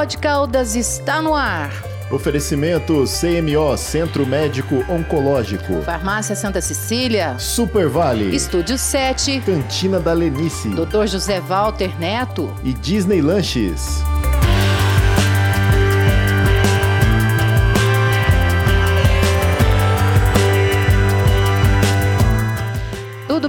[0.00, 1.70] Pod Caldas está no ar.
[2.10, 5.82] Oferecimento CMO Centro Médico Oncológico.
[5.82, 7.38] Farmácia Santa Cecília.
[7.38, 8.34] Super Vale.
[8.34, 9.42] Estúdio 7.
[9.44, 10.70] Cantina da Lenice.
[10.70, 11.06] Dr.
[11.06, 12.50] José Walter Neto.
[12.64, 14.02] E Disney Lanches.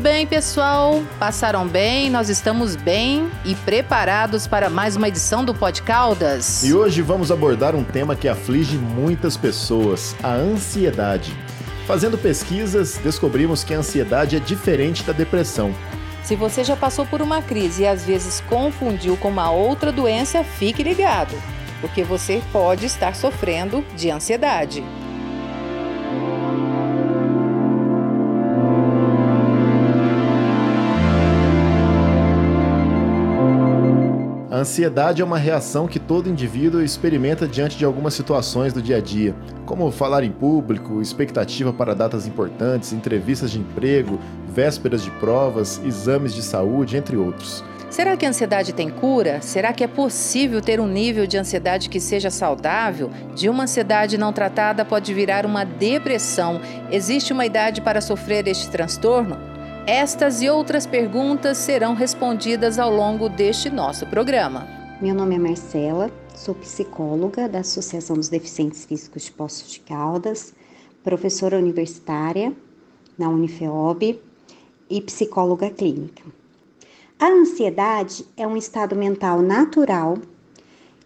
[0.01, 1.03] Bem, pessoal?
[1.19, 2.09] Passaram bem?
[2.09, 6.63] Nós estamos bem e preparados para mais uma edição do Pod Caldas.
[6.63, 11.31] E hoje vamos abordar um tema que aflige muitas pessoas: a ansiedade.
[11.85, 15.71] Fazendo pesquisas, descobrimos que a ansiedade é diferente da depressão.
[16.23, 20.43] Se você já passou por uma crise e às vezes confundiu com uma outra doença,
[20.43, 21.35] fique ligado,
[21.79, 24.83] porque você pode estar sofrendo de ansiedade.
[34.61, 39.01] Ansiedade é uma reação que todo indivíduo experimenta diante de algumas situações do dia a
[39.01, 45.81] dia, como falar em público, expectativa para datas importantes, entrevistas de emprego, vésperas de provas,
[45.83, 47.63] exames de saúde, entre outros.
[47.89, 49.41] Será que a ansiedade tem cura?
[49.41, 53.11] Será que é possível ter um nível de ansiedade que seja saudável?
[53.35, 56.61] De uma ansiedade não tratada pode virar uma depressão.
[56.89, 59.50] Existe uma idade para sofrer este transtorno?
[59.87, 64.67] Estas e outras perguntas serão respondidas ao longo deste nosso programa.
[65.01, 70.53] Meu nome é Marcela, sou psicóloga da Associação dos Deficientes Físicos de Poços de Caldas,
[71.03, 72.55] professora universitária
[73.17, 74.21] na Unifeob
[74.87, 76.23] e psicóloga clínica.
[77.19, 80.19] A ansiedade é um estado mental natural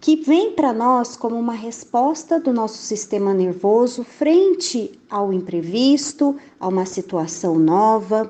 [0.01, 6.67] que vem para nós como uma resposta do nosso sistema nervoso frente ao imprevisto, a
[6.67, 8.29] uma situação nova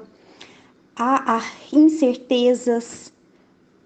[0.97, 1.43] há
[1.73, 3.11] incertezas,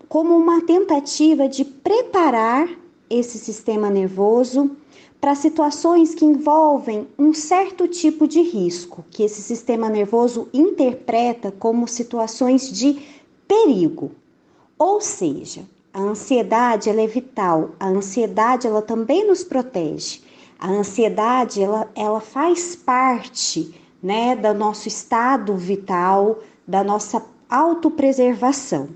[0.07, 2.69] como uma tentativa de preparar
[3.09, 4.71] esse sistema nervoso
[5.19, 11.87] para situações que envolvem um certo tipo de risco, que esse sistema nervoso interpreta como
[11.87, 12.99] situações de
[13.47, 14.11] perigo.
[14.77, 20.21] Ou seja, a ansiedade é vital, a ansiedade ela também nos protege.
[20.57, 28.89] A ansiedade ela, ela faz parte né, do nosso estado vital, da nossa autopreservação.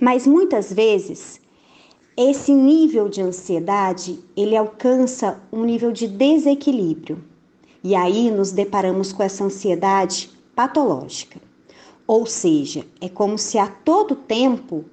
[0.00, 1.38] Mas muitas vezes
[2.16, 7.22] esse nível de ansiedade, ele alcança um nível de desequilíbrio.
[7.84, 11.38] E aí nos deparamos com essa ansiedade patológica.
[12.06, 14.84] Ou seja, é como se a todo tempo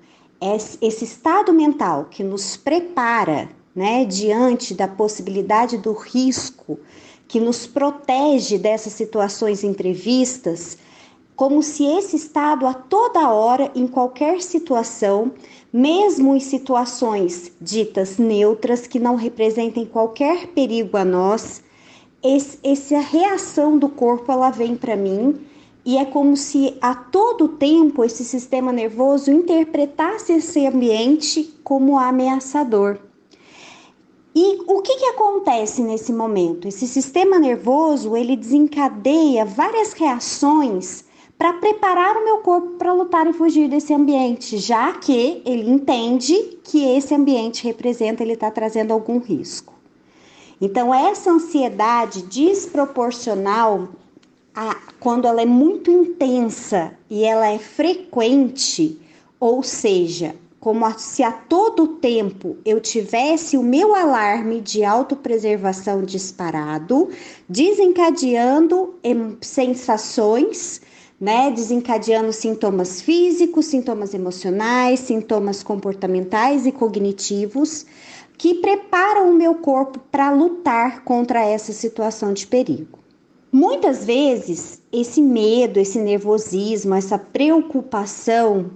[0.81, 6.79] esse estado mental que nos prepara, né, diante da possibilidade do risco,
[7.27, 10.77] que nos protege dessas situações imprevistas,
[11.37, 15.31] como se esse estado a toda hora, em qualquer situação,
[15.71, 21.61] mesmo em situações ditas neutras, que não representem qualquer perigo a nós,
[22.23, 25.35] esse, essa reação do corpo ela vem para mim
[25.85, 32.97] e é como se a todo tempo esse sistema nervoso interpretasse esse ambiente como ameaçador.
[34.35, 36.67] E o que, que acontece nesse momento?
[36.67, 41.05] Esse sistema nervoso ele desencadeia várias reações
[41.37, 46.57] para preparar o meu corpo para lutar e fugir desse ambiente, já que ele entende
[46.63, 49.73] que esse ambiente representa, ele está trazendo algum risco.
[50.59, 53.89] Então, essa ansiedade desproporcional,
[54.55, 58.99] a, quando ela é muito intensa e ela é frequente,
[59.39, 67.09] ou seja, como se a todo tempo eu tivesse o meu alarme de autopreservação disparado,
[67.47, 68.95] desencadeando
[69.39, 70.81] sensações
[71.19, 77.85] né, desencadeando sintomas físicos, sintomas emocionais, sintomas comportamentais e cognitivos
[78.37, 82.99] que preparam o meu corpo para lutar contra essa situação de perigo.
[83.51, 88.69] Muitas vezes, esse medo, esse nervosismo, essa preocupação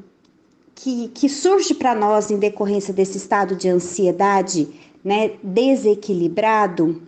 [0.74, 4.68] que, que surge para nós em decorrência desse estado de ansiedade
[5.04, 7.04] né, desequilibrado,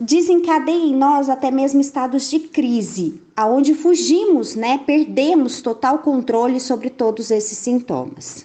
[0.00, 6.90] desencadeia em nós até mesmo estados de crise, aonde fugimos, né, perdemos total controle sobre
[6.90, 8.44] todos esses sintomas.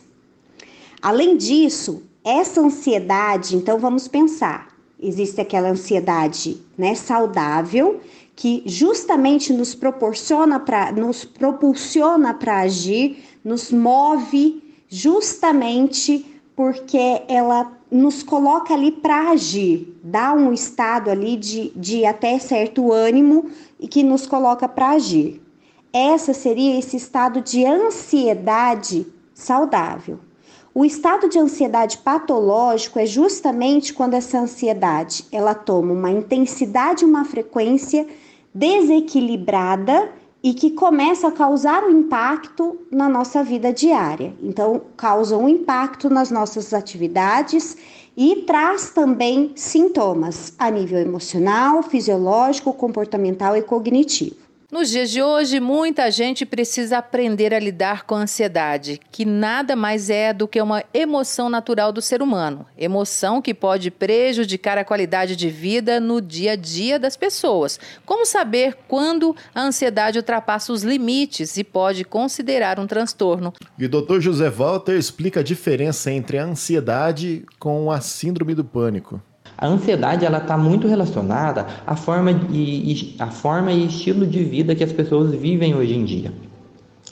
[1.01, 7.99] Além disso, essa ansiedade, então vamos pensar, existe aquela ansiedade, né, saudável
[8.37, 16.25] que justamente nos proporciona para nos propulsiona para agir, nos move justamente
[16.55, 22.91] porque ela nos coloca ali para agir, dá um estado ali de, de até certo
[22.91, 23.49] ânimo
[23.79, 25.41] e que nos coloca para agir.
[25.91, 30.19] Essa seria esse estado de ansiedade saudável.
[30.75, 37.25] O estado de ansiedade patológico é justamente quando essa ansiedade ela toma uma intensidade uma
[37.25, 38.05] frequência
[38.53, 40.11] desequilibrada
[40.43, 44.35] e que começa a causar um impacto na nossa vida diária.
[44.43, 47.75] Então, causa um impacto nas nossas atividades
[48.17, 54.44] e traz também sintomas a nível emocional, fisiológico, comportamental e cognitivo.
[54.71, 59.75] Nos dias de hoje, muita gente precisa aprender a lidar com a ansiedade, que nada
[59.75, 62.65] mais é do que uma emoção natural do ser humano.
[62.75, 67.79] Emoção que pode prejudicar a qualidade de vida no dia a dia das pessoas.
[68.07, 73.53] Como saber quando a ansiedade ultrapassa os limites e pode considerar um transtorno?
[73.77, 74.19] E o Dr.
[74.19, 79.21] José Walter explica a diferença entre a ansiedade com a síndrome do pânico.
[79.57, 84.75] A ansiedade ela está muito relacionada à forma, e, à forma e estilo de vida
[84.75, 86.33] que as pessoas vivem hoje em dia.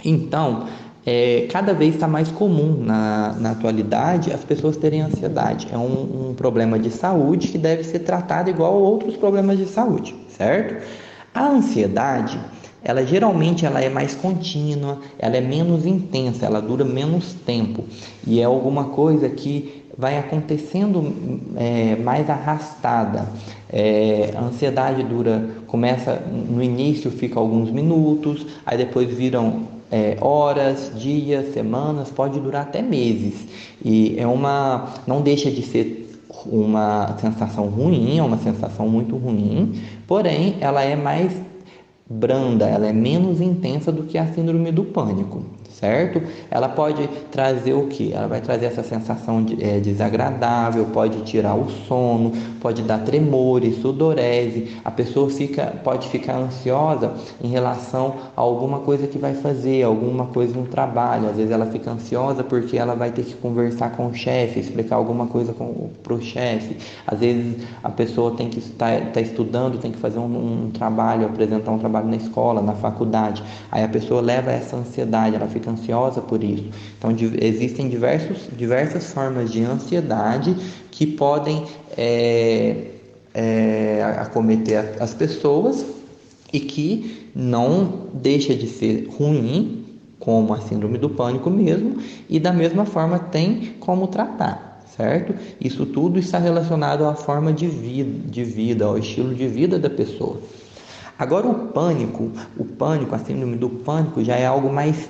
[0.03, 0.65] Então,
[1.05, 5.67] é, cada vez está mais comum na, na atualidade as pessoas terem ansiedade.
[5.71, 9.65] É um, um, problema de saúde que deve ser tratado igual a outros problemas de
[9.65, 10.83] saúde, certo?
[11.33, 12.39] A ansiedade,
[12.83, 17.85] ela geralmente ela é mais contínua, ela é menos intensa, ela dura menos tempo
[18.25, 21.13] e é alguma coisa que vai acontecendo
[21.55, 23.27] é, mais arrastada.
[23.69, 30.91] É, a ansiedade dura, começa no início, fica alguns minutos, aí depois viram é, horas,
[30.95, 33.45] dias, semanas, pode durar até meses.
[33.83, 36.09] E é uma, não deixa de ser
[36.45, 41.31] uma sensação ruim, é uma sensação muito ruim, porém ela é mais
[42.09, 45.43] branda, ela é menos intensa do que a síndrome do pânico
[45.83, 46.21] certo?
[46.49, 48.13] Ela pode trazer o que?
[48.13, 52.31] Ela vai trazer essa sensação de, é, desagradável, pode tirar o sono,
[52.61, 54.77] pode dar tremores, sudorese.
[54.85, 60.27] A pessoa fica, pode ficar ansiosa em relação a alguma coisa que vai fazer, alguma
[60.27, 61.27] coisa no trabalho.
[61.27, 64.95] Às vezes ela fica ansiosa porque ela vai ter que conversar com o chefe, explicar
[64.95, 65.53] alguma coisa
[66.01, 66.77] para o chefe.
[67.05, 71.25] Às vezes a pessoa tem que estar tá estudando, tem que fazer um, um trabalho,
[71.25, 73.43] apresentar um trabalho na escola, na faculdade.
[73.69, 76.69] Aí a pessoa leva essa ansiedade, ela fica ansiosa por isso.
[76.97, 80.55] Então, existem diversos, diversas formas de ansiedade
[80.89, 81.65] que podem
[81.97, 82.91] é,
[83.33, 85.85] é, acometer as pessoas
[86.51, 89.85] e que não deixa de ser ruim,
[90.19, 91.97] como a síndrome do pânico mesmo,
[92.29, 95.33] e da mesma forma tem como tratar, certo?
[95.59, 99.89] Isso tudo está relacionado à forma de vida, de vida, ao estilo de vida da
[99.89, 100.39] pessoa.
[101.17, 105.09] Agora o pânico, o pânico, a síndrome do pânico já é algo mais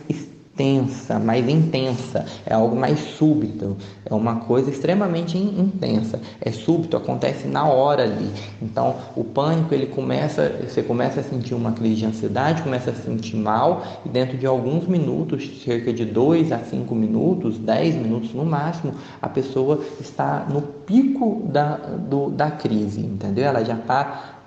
[0.55, 7.47] tensa, mais intensa, é algo mais súbito, é uma coisa extremamente intensa, é súbito, acontece
[7.47, 8.31] na hora ali.
[8.61, 12.93] Então, o pânico ele começa, você começa a sentir uma crise de ansiedade, começa a
[12.93, 17.95] se sentir mal e dentro de alguns minutos, cerca de 2 a 5 minutos, 10
[17.95, 23.45] minutos no máximo, a pessoa está no pico da, do, da crise, entendeu?
[23.45, 24.42] Ela já está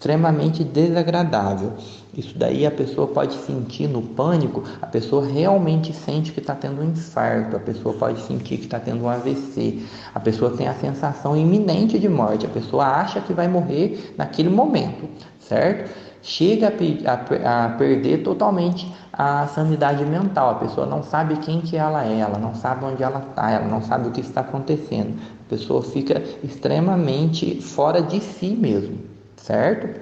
[0.00, 1.74] extremamente desagradável.
[2.16, 6.80] Isso daí a pessoa pode sentir no pânico, a pessoa realmente sente que está tendo
[6.80, 9.82] um infarto, a pessoa pode sentir que está tendo um AVC,
[10.14, 14.48] a pessoa tem a sensação iminente de morte, a pessoa acha que vai morrer naquele
[14.48, 15.06] momento,
[15.38, 15.90] certo?
[16.22, 16.72] Chega
[17.04, 22.06] a, a, a perder totalmente a sanidade mental, a pessoa não sabe quem que ela
[22.06, 25.50] é, ela não sabe onde ela está, ela não sabe o que está acontecendo, a
[25.50, 29.09] pessoa fica extremamente fora de si mesmo
[29.42, 30.00] certo?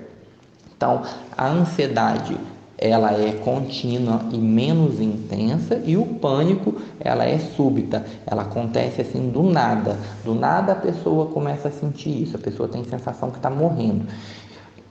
[0.77, 1.03] Então,
[1.37, 2.39] a ansiedade
[2.79, 9.31] ela é contínua e menos intensa e o pânico ela é súbita, ela acontece assim
[9.31, 13.31] do nada, do nada a pessoa começa a sentir isso, a pessoa tem a sensação
[13.33, 14.07] que está morrendo.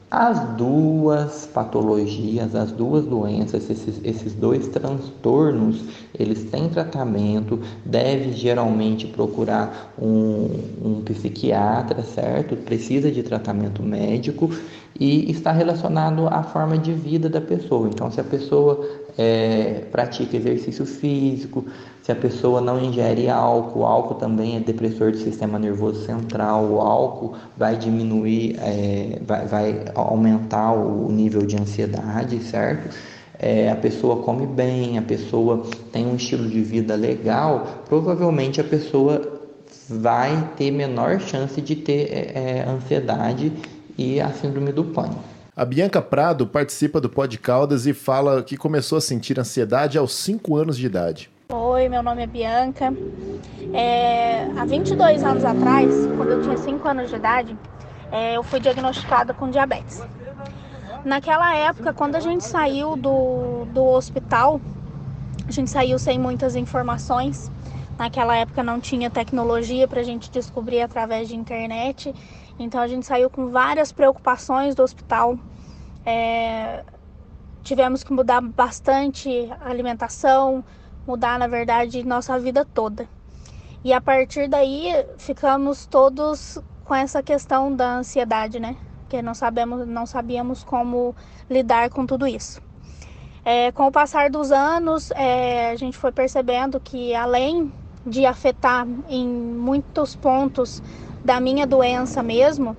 [0.09, 5.83] As duas patologias, as duas doenças, esses, esses dois transtornos,
[6.17, 10.47] eles têm tratamento, deve geralmente procurar um,
[10.81, 12.55] um psiquiatra, certo?
[12.55, 14.49] Precisa de tratamento médico
[14.97, 17.89] e está relacionado à forma de vida da pessoa.
[17.89, 18.87] Então, se a pessoa
[19.17, 21.65] é, pratica exercício físico,
[22.07, 26.79] se a pessoa não ingere álcool, álcool também é depressor do sistema nervoso central, o
[26.79, 32.95] álcool vai diminuir, é, vai, vai, aumentar o nível de ansiedade, certo?
[33.37, 38.63] É, a pessoa come bem, a pessoa tem um estilo de vida legal, provavelmente a
[38.63, 39.41] pessoa
[39.89, 43.51] vai ter menor chance de ter é, é ansiedade
[43.97, 45.19] e a síndrome do pânico.
[45.53, 50.13] A Bianca Prado participa do Pod Caldas e fala que começou a sentir ansiedade aos
[50.13, 51.36] 5 anos de idade.
[51.49, 52.93] Oi, meu nome é Bianca.
[53.73, 57.57] É, há 22 anos atrás, quando eu tinha 5 anos de idade,
[58.11, 60.03] é, eu fui diagnosticada com diabetes.
[61.05, 64.59] Naquela época, quando a gente saiu do, do hospital,
[65.47, 67.51] a gente saiu sem muitas informações
[67.97, 72.13] Naquela época não tinha tecnologia para a gente descobrir através de internet,
[72.59, 75.37] então a gente saiu com várias preocupações do hospital.
[76.05, 76.83] É,
[77.63, 80.63] tivemos que mudar bastante a alimentação,
[81.07, 83.07] mudar, na verdade, nossa vida toda.
[83.83, 88.75] E a partir daí ficamos todos com essa questão da ansiedade, né?
[89.01, 91.15] Porque não sabemos, não sabíamos como
[91.49, 92.61] lidar com tudo isso.
[93.45, 97.71] É, com o passar dos anos, é, a gente foi percebendo que além
[98.05, 100.83] de afetar em muitos pontos
[101.23, 102.75] da minha doença mesmo,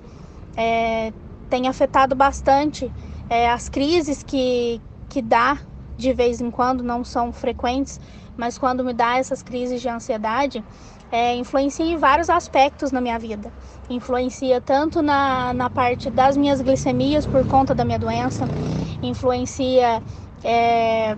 [0.55, 1.11] é,
[1.49, 2.91] tem afetado bastante
[3.29, 5.57] é, as crises que, que dá
[5.97, 7.99] de vez em quando, não são frequentes,
[8.39, 10.63] mas quando me dá essas crises de ansiedade,
[11.11, 13.51] é, influencia em vários aspectos na minha vida.
[13.89, 18.45] Influencia tanto na, na parte das minhas glicemias por conta da minha doença,
[19.03, 20.01] influencia
[20.41, 21.17] é,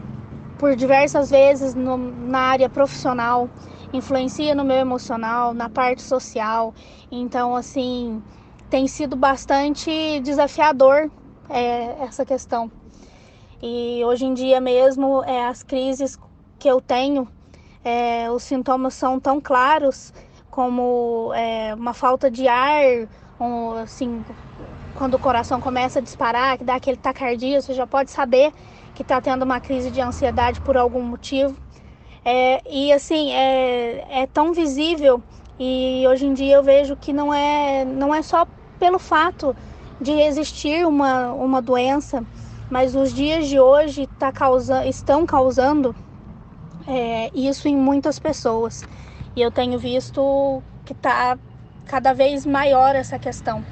[0.58, 3.48] por diversas vezes no, na área profissional,
[3.94, 6.74] influencia no meu emocional, na parte social.
[7.12, 8.20] Então, assim,
[8.68, 11.12] tem sido bastante desafiador
[11.48, 12.72] é, essa questão.
[13.62, 16.18] E hoje em dia mesmo, é, as crises
[16.62, 17.28] que eu tenho,
[17.84, 20.14] é, os sintomas são tão claros
[20.52, 22.84] como é, uma falta de ar,
[23.40, 24.24] um, assim,
[24.94, 28.54] quando o coração começa a disparar, que dá aquele tacardia, você já pode saber
[28.94, 31.58] que está tendo uma crise de ansiedade por algum motivo.
[32.24, 35.20] É, e assim, é, é tão visível
[35.58, 38.46] e hoje em dia eu vejo que não é, não é só
[38.78, 39.56] pelo fato
[40.00, 42.24] de existir uma, uma doença,
[42.70, 45.96] mas os dias de hoje tá causa, estão causando
[46.88, 48.86] é, isso em muitas pessoas.
[49.36, 51.40] E eu tenho visto que está
[51.86, 53.66] cada vez maior essa questão.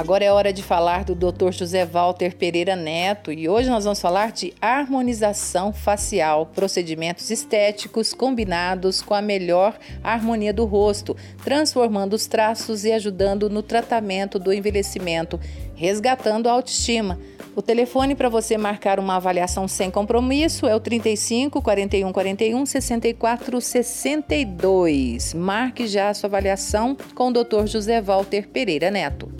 [0.00, 1.52] Agora é hora de falar do Dr.
[1.52, 9.02] José Walter Pereira Neto e hoje nós vamos falar de harmonização facial, procedimentos estéticos combinados
[9.02, 11.14] com a melhor harmonia do rosto,
[11.44, 15.38] transformando os traços e ajudando no tratamento do envelhecimento,
[15.74, 17.18] resgatando a autoestima.
[17.54, 23.60] O telefone para você marcar uma avaliação sem compromisso é o 35 41 41 64
[23.60, 25.34] 62.
[25.34, 27.66] Marque já a sua avaliação com o Dr.
[27.66, 29.30] José Walter Pereira Neto.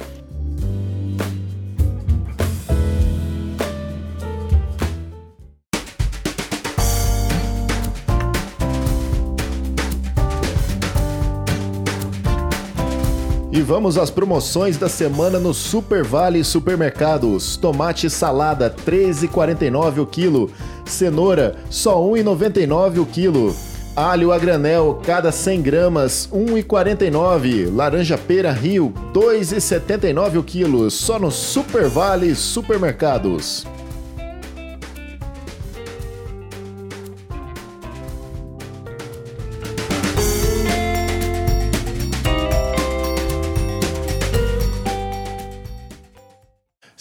[13.52, 17.56] E vamos às promoções da semana no Super Vale Supermercados.
[17.56, 20.52] Tomate salada 13,49 o quilo.
[20.84, 23.56] Cenoura só 1,99 o quilo.
[23.96, 27.74] Alho a granel, cada 100 gramas, 1,49.
[27.74, 30.88] Laranja pera Rio, 2,79 o quilo.
[30.88, 33.66] Só no Super Vale Supermercados.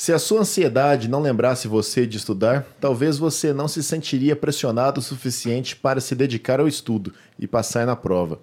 [0.09, 4.99] Se a sua ansiedade não lembrasse você de estudar, talvez você não se sentiria pressionado
[4.99, 8.39] o suficiente para se dedicar ao estudo e passar na prova.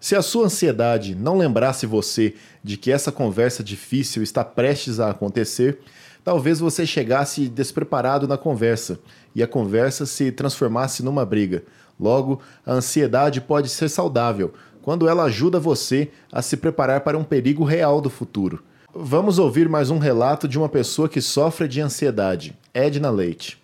[0.00, 5.10] Se a sua ansiedade não lembrasse você de que essa conversa difícil está prestes a
[5.10, 5.80] acontecer,
[6.24, 8.98] talvez você chegasse despreparado na conversa
[9.34, 11.62] e a conversa se transformasse numa briga.
[12.00, 17.22] Logo, a ansiedade pode ser saudável quando ela ajuda você a se preparar para um
[17.22, 18.64] perigo real do futuro.
[18.94, 23.58] Vamos ouvir mais um relato de uma pessoa que sofre de ansiedade, Edna Leite.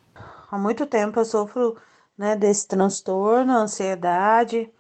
[0.51, 1.77] Há muito tempo eu sofro
[2.17, 4.71] né, desse transtorno, ansiedade,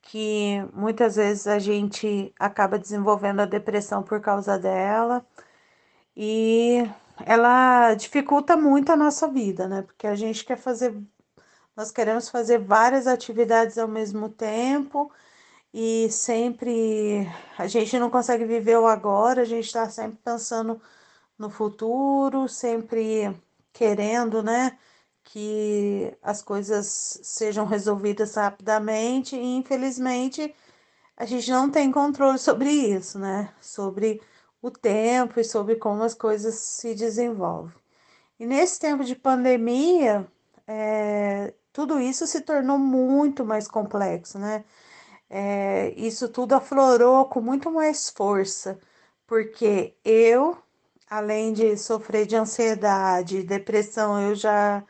[0.00, 5.22] que muitas vezes a gente acaba desenvolvendo a depressão por causa dela
[6.16, 6.88] e
[7.26, 9.82] ela dificulta muito a nossa vida, né?
[9.82, 10.96] Porque a gente quer fazer,
[11.76, 15.12] nós queremos fazer várias atividades ao mesmo tempo
[15.72, 17.26] e sempre
[17.58, 20.80] a gente não consegue viver o agora, a gente está sempre pensando
[21.38, 23.34] no futuro, sempre
[23.72, 24.78] querendo, né,
[25.24, 30.54] que as coisas sejam resolvidas rapidamente e infelizmente
[31.16, 34.20] a gente não tem controle sobre isso, né, sobre
[34.62, 37.74] o tempo e sobre como as coisas se desenvolvem.
[38.38, 40.26] E nesse tempo de pandemia,
[40.66, 44.64] é, tudo isso se tornou muito mais complexo, né?
[45.30, 48.78] É, isso tudo aflorou com muito mais força,
[49.26, 50.58] porque eu,
[51.08, 54.84] além de sofrer de ansiedade, depressão, eu já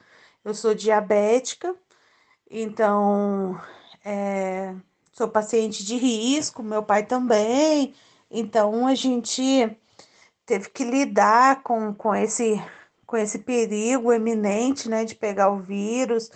[0.45, 1.77] eu sou diabética,
[2.51, 3.61] então
[4.05, 4.75] é,
[5.13, 7.95] sou paciente de risco, meu pai também,
[8.31, 9.77] então a gente
[10.47, 12.63] teve que lidar com, com esse
[13.07, 16.31] com esse perigo eminente, né, de pegar o vírus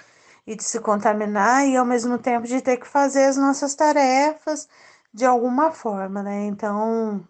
[0.46, 4.68] e de se contaminar e ao mesmo tempo de ter que fazer as nossas tarefas
[5.12, 6.46] de alguma forma, né?
[6.46, 7.26] Então,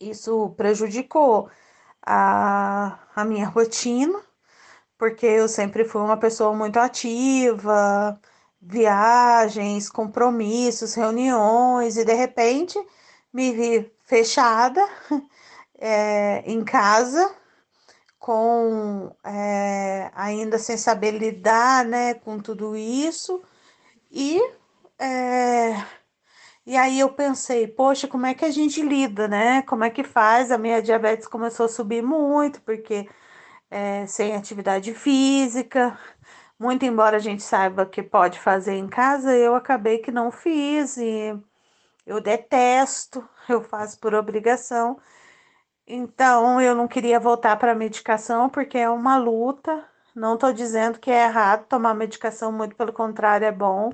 [0.00, 1.50] isso prejudicou
[2.04, 4.20] a, a minha rotina,
[4.98, 8.20] porque eu sempre fui uma pessoa muito ativa,
[8.60, 12.78] viagens, compromissos, reuniões, e de repente
[13.32, 14.80] me vi fechada
[15.78, 17.34] é, em casa,
[18.24, 23.42] com é, ainda sem saber lidar né, com tudo isso,
[24.10, 24.40] e,
[24.98, 25.74] é,
[26.66, 29.60] e aí eu pensei, poxa, como é que a gente lida, né?
[29.62, 30.50] Como é que faz?
[30.50, 33.06] A minha diabetes começou a subir muito, porque
[33.70, 35.98] é, sem atividade física,
[36.58, 40.96] muito embora a gente saiba que pode fazer em casa, eu acabei que não fiz
[40.96, 41.38] e
[42.06, 44.98] eu detesto, eu faço por obrigação.
[45.86, 49.84] Então, eu não queria voltar para a medicação porque é uma luta.
[50.14, 53.90] Não estou dizendo que é errado tomar medicação, muito pelo contrário, é bom.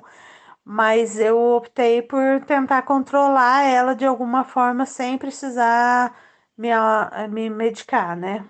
[0.63, 6.15] Mas eu optei por tentar controlar ela de alguma forma sem precisar
[6.57, 6.69] me,
[7.29, 8.45] me medicar, né?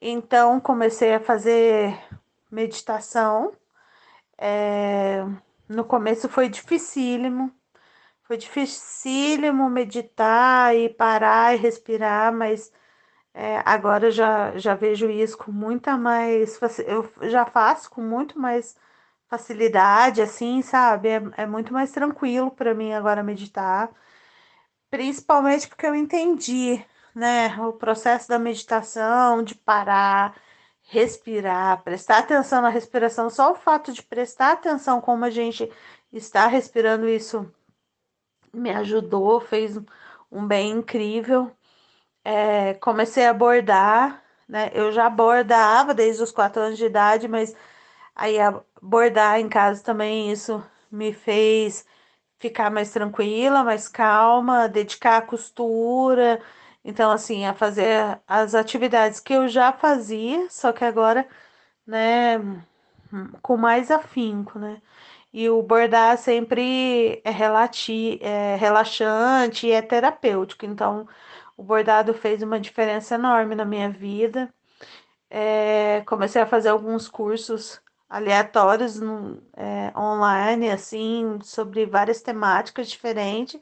[0.00, 1.98] Então, comecei a fazer
[2.50, 3.52] meditação.
[4.38, 5.24] É,
[5.68, 7.52] no começo foi dificílimo,
[8.26, 12.72] foi dificílimo meditar e parar e respirar, mas
[13.34, 16.58] é, agora já, já vejo isso com muita mais.
[16.86, 18.76] Eu já faço com muito mais
[19.28, 21.08] facilidade, assim, sabe?
[21.10, 23.90] É, é muito mais tranquilo para mim agora meditar,
[24.90, 30.36] principalmente porque eu entendi, né, o processo da meditação, de parar,
[30.84, 33.30] respirar, prestar atenção na respiração.
[33.30, 35.70] Só o fato de prestar atenção como a gente
[36.12, 37.52] está respirando isso
[38.58, 39.78] me ajudou, fez
[40.30, 41.50] um bem incrível.
[42.24, 44.70] É, comecei a bordar, né?
[44.74, 47.54] Eu já bordava desde os quatro anos de idade, mas
[48.14, 51.86] aí a bordar em casa também isso me fez
[52.38, 56.40] ficar mais tranquila, mais calma, dedicar a costura.
[56.84, 61.28] Então, assim, a fazer as atividades que eu já fazia, só que agora,
[61.86, 62.38] né,
[63.42, 64.80] com mais afinco, né?
[65.36, 70.64] E o bordar sempre é, relati é relaxante e é terapêutico.
[70.64, 71.06] Então,
[71.58, 74.50] o bordado fez uma diferença enorme na minha vida.
[75.30, 83.60] É, comecei a fazer alguns cursos aleatórios no, é, online, assim, sobre várias temáticas diferentes,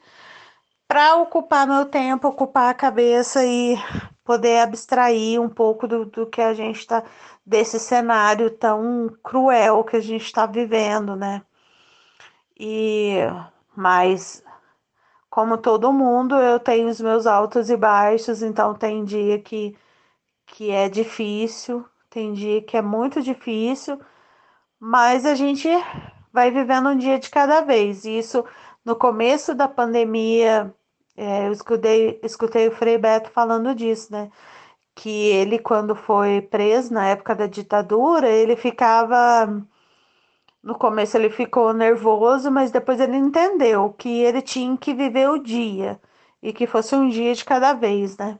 [0.87, 3.75] para ocupar meu tempo, ocupar a cabeça e
[4.23, 7.03] poder abstrair um pouco do, do que a gente está,
[7.45, 11.43] desse cenário tão cruel que a gente está vivendo, né?
[12.57, 13.17] E
[13.75, 14.43] mas
[15.29, 19.77] como todo mundo, eu tenho os meus altos e baixos, então tem dia que
[20.47, 23.99] que é difícil, tem dia que é muito difícil,
[24.79, 25.67] mas a gente
[26.33, 28.05] vai vivendo um dia de cada vez.
[28.05, 28.45] Isso
[28.85, 30.73] no começo da pandemia,
[31.17, 34.31] é, eu escutei, escutei o Frei Beto falando disso, né?
[34.95, 39.47] Que ele, quando foi preso na época da ditadura, ele ficava
[40.65, 45.37] no começo ele ficou nervoso, mas depois ele entendeu que ele tinha que viver o
[45.39, 46.01] dia
[46.41, 48.39] e que fosse um dia de cada vez, né?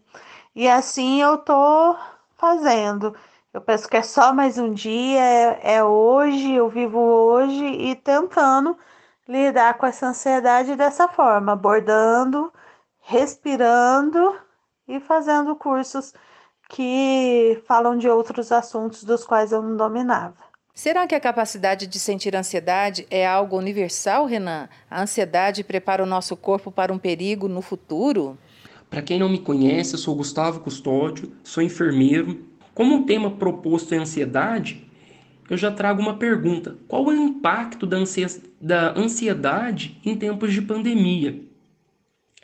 [0.55, 1.95] E assim eu tô
[2.37, 3.15] fazendo.
[3.53, 7.95] Eu penso que é só mais um dia, é, é hoje, eu vivo hoje e
[7.95, 8.77] tentando
[9.27, 12.51] lidar com essa ansiedade dessa forma, abordando,
[13.01, 14.35] respirando
[14.87, 16.13] e fazendo cursos
[16.69, 20.54] que falam de outros assuntos dos quais eu não dominava.
[20.77, 24.67] Será que a capacidade de sentir ansiedade é algo universal, Renan?
[24.91, 28.37] A ansiedade prepara o nosso corpo para um perigo no futuro?
[28.89, 32.45] Para quem não me conhece, eu sou Gustavo Custódio, sou enfermeiro.
[32.73, 34.85] Como o tema proposto é ansiedade,
[35.49, 41.41] eu já trago uma pergunta: qual é o impacto da ansiedade em tempos de pandemia?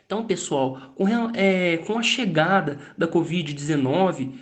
[0.06, 4.32] Então, pessoal, com, é, com a chegada da Covid-19,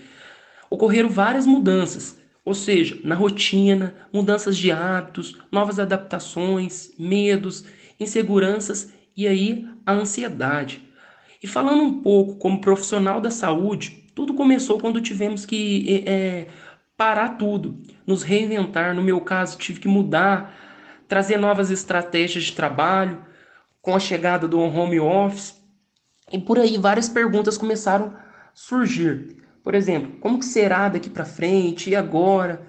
[0.71, 2.20] ocorreram várias mudanças
[2.51, 7.65] ou seja, na rotina, mudanças de hábitos, novas adaptações, medos,
[8.01, 10.83] inseguranças e aí a ansiedade.
[11.41, 16.49] E falando um pouco como profissional da saúde, tudo começou quando tivemos que é,
[16.97, 18.97] parar tudo, nos reinventar.
[18.97, 20.53] No meu caso, tive que mudar,
[21.07, 23.25] trazer novas estratégias de trabalho,
[23.81, 25.55] com a chegada do home office.
[26.33, 28.21] E por aí várias perguntas começaram a
[28.53, 29.40] surgir.
[29.71, 32.61] Por exemplo, como que será daqui para frente e agora?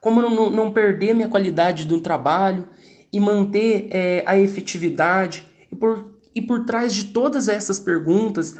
[0.00, 2.68] Como não, não perder minha qualidade do trabalho
[3.12, 5.46] e manter é, a efetividade?
[5.70, 8.56] E por, e por trás de todas essas perguntas,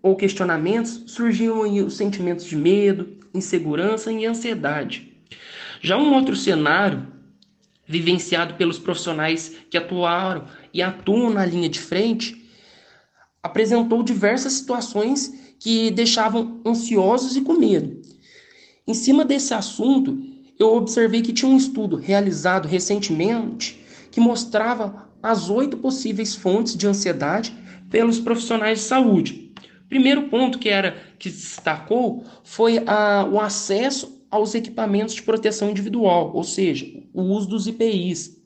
[0.00, 5.12] ou questionamentos, surgiam os sentimentos de medo, insegurança e ansiedade.
[5.80, 7.04] Já um outro cenário,
[7.84, 12.48] vivenciado pelos profissionais que atuaram e atuam na linha de frente,
[13.42, 18.00] apresentou diversas situações que deixavam ansiosos e com medo.
[18.86, 20.18] Em cima desse assunto,
[20.58, 23.78] eu observei que tinha um estudo realizado recentemente
[24.10, 27.54] que mostrava as oito possíveis fontes de ansiedade
[27.88, 29.52] pelos profissionais de saúde.
[29.88, 36.32] Primeiro ponto que era que destacou foi a, o acesso aos equipamentos de proteção individual,
[36.34, 38.40] ou seja, o uso dos IPIs.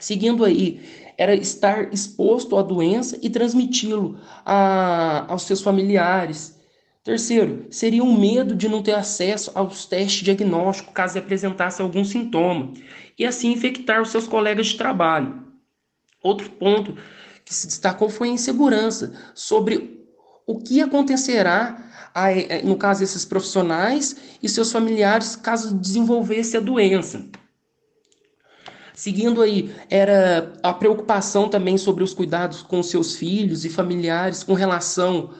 [0.00, 0.80] Seguindo aí,
[1.16, 4.18] era estar exposto à doença e transmiti-lo
[5.28, 6.58] aos seus familiares.
[7.02, 12.04] Terceiro, seria o um medo de não ter acesso aos testes diagnósticos caso apresentasse algum
[12.04, 12.72] sintoma
[13.18, 15.44] e assim infectar os seus colegas de trabalho.
[16.22, 16.96] Outro ponto
[17.44, 20.02] que se destacou foi a insegurança sobre
[20.46, 21.90] o que acontecerá,
[22.64, 27.26] no caso desses profissionais e seus familiares, caso desenvolvesse a doença.
[28.94, 34.54] Seguindo aí, era a preocupação também sobre os cuidados com seus filhos e familiares com
[34.54, 35.30] relação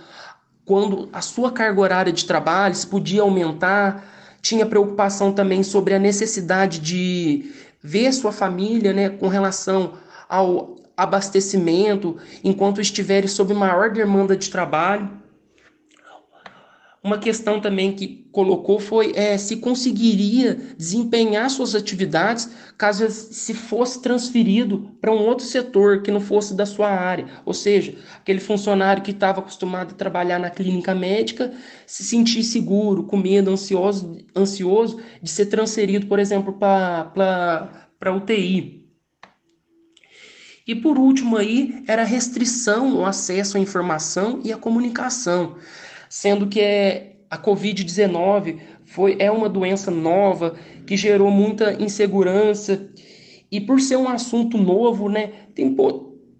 [0.65, 4.05] quando a sua carga horária de trabalho se podia aumentar.
[4.43, 9.93] Tinha preocupação também sobre a necessidade de ver sua família né, com relação
[10.29, 15.09] ao abastecimento enquanto estiverem sob maior demanda de trabalho.
[17.05, 24.01] Uma questão também que colocou foi é, se conseguiria desempenhar suas atividades caso se fosse
[24.01, 27.27] transferido para um outro setor que não fosse da sua área.
[27.45, 31.53] Ou seja, aquele funcionário que estava acostumado a trabalhar na clínica médica
[31.87, 38.83] se sentir seguro, com medo, ansioso, ansioso de ser transferido, por exemplo, para UTI.
[40.67, 45.57] E por último aí era restrição no acesso à informação e à comunicação
[46.15, 50.55] sendo que é, a Covid-19 foi, é uma doença nova
[50.87, 52.89] que gerou muita insegurança
[53.51, 55.75] e por ser um assunto novo, né, tem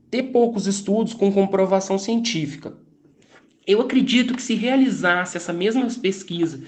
[0.09, 2.73] ter poucos estudos com comprovação científica.
[3.67, 6.63] Eu acredito que se realizasse essa mesma pesquisa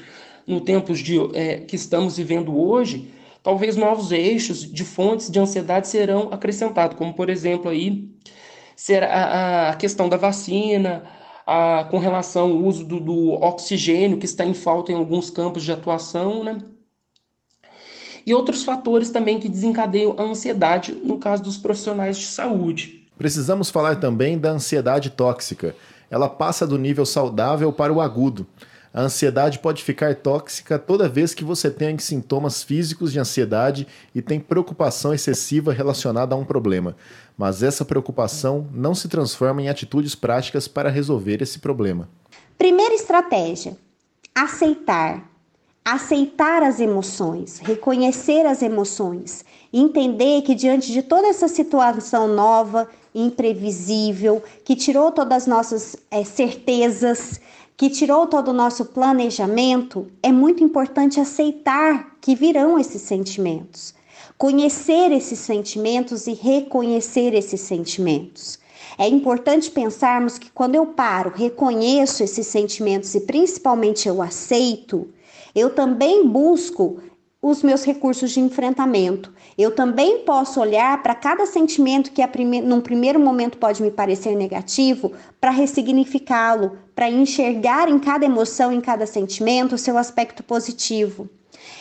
[0.45, 3.09] no tempos de, é, que estamos vivendo hoje,
[3.41, 8.11] talvez novos eixos de fontes de ansiedade serão acrescentados, como por exemplo aí
[8.75, 11.05] será a questão da vacina,
[11.47, 15.63] a, com relação ao uso do, do, oxigênio, que está em falta em alguns campos
[15.63, 16.59] de atuação, né?
[18.27, 23.07] E outros fatores também que desencadeiam a ansiedade no caso dos profissionais de saúde.
[23.17, 25.77] Precisamos falar também da ansiedade tóxica.
[26.11, 28.45] Ela passa do nível saudável para o agudo.
[28.97, 34.23] A ansiedade pode ficar tóxica toda vez que você tem sintomas físicos de ansiedade e
[34.23, 36.97] tem preocupação excessiva relacionada a um problema.
[37.37, 42.09] Mas essa preocupação não se transforma em atitudes práticas para resolver esse problema.
[42.57, 43.77] Primeira estratégia:
[44.35, 45.31] aceitar.
[45.85, 54.43] Aceitar as emoções, reconhecer as emoções, entender que diante de toda essa situação nova, imprevisível,
[54.65, 57.41] que tirou todas as nossas é, certezas,
[57.77, 63.95] que tirou todo o nosso planejamento, é muito importante aceitar que virão esses sentimentos,
[64.39, 68.59] conhecer esses sentimentos e reconhecer esses sentimentos.
[68.99, 75.09] É importante pensarmos que quando eu paro, reconheço esses sentimentos e principalmente eu aceito,
[75.55, 76.99] eu também busco
[77.43, 79.33] os meus recursos de enfrentamento.
[79.59, 84.37] Eu também posso olhar para cada sentimento que prime num primeiro momento pode me parecer
[84.37, 91.29] negativo, para ressignificá-lo, para enxergar em cada emoção, em cada sentimento, o seu aspecto positivo.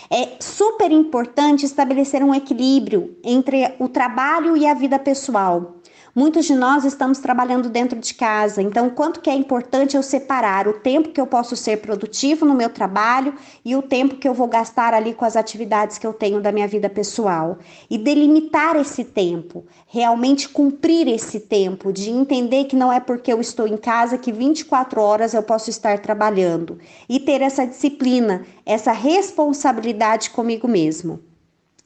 [0.09, 5.75] É super importante estabelecer um equilíbrio entre o trabalho e a vida pessoal.
[6.17, 10.65] Muitos de nós estamos trabalhando dentro de casa, então quanto que é importante eu separar
[10.65, 13.33] o tempo que eu posso ser produtivo no meu trabalho
[13.65, 16.53] e o tempo que eu vou gastar ali com as atividades que eu tenho da
[16.53, 17.57] minha vida pessoal
[17.89, 23.41] e delimitar esse tempo, realmente cumprir esse tempo, de entender que não é porque eu
[23.41, 28.93] estou em casa que 24 horas eu posso estar trabalhando e ter essa disciplina, essa
[28.93, 31.19] responsabilidade comigo mesmo.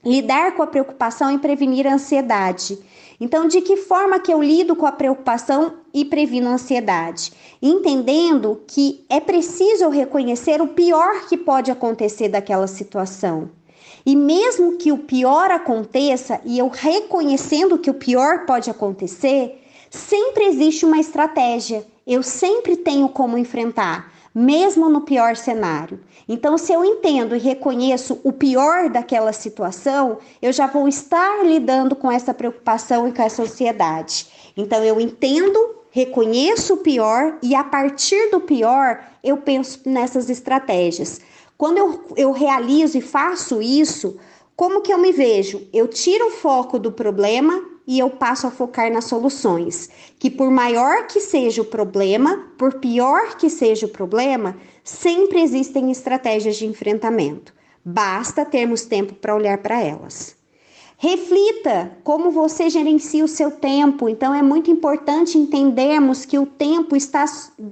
[0.05, 2.77] Lidar com a preocupação e prevenir a ansiedade.
[3.19, 7.33] Então, de que forma que eu lido com a preocupação e previno a ansiedade?
[7.61, 13.49] Entendendo que é preciso eu reconhecer o pior que pode acontecer daquela situação.
[14.05, 20.45] E mesmo que o pior aconteça, e eu reconhecendo que o pior pode acontecer, sempre
[20.45, 21.85] existe uma estratégia.
[22.07, 25.99] Eu sempre tenho como enfrentar mesmo no pior cenário.
[26.27, 31.95] Então, se eu entendo e reconheço o pior daquela situação, eu já vou estar lidando
[31.95, 34.27] com essa preocupação e com essa ansiedade.
[34.55, 41.19] Então, eu entendo reconheço o pior e a partir do pior eu penso nessas estratégias.
[41.57, 44.17] Quando eu, eu realizo e faço isso,
[44.55, 45.67] como que eu me vejo?
[45.73, 49.89] Eu tiro o foco do problema e eu passo a focar nas soluções.
[50.19, 55.89] Que por maior que seja o problema, por pior que seja o problema, sempre existem
[55.89, 57.51] estratégias de enfrentamento.
[57.83, 60.35] Basta termos tempo para olhar para elas.
[60.99, 64.07] Reflita como você gerencia o seu tempo.
[64.07, 67.25] Então é muito importante entendermos que o tempo está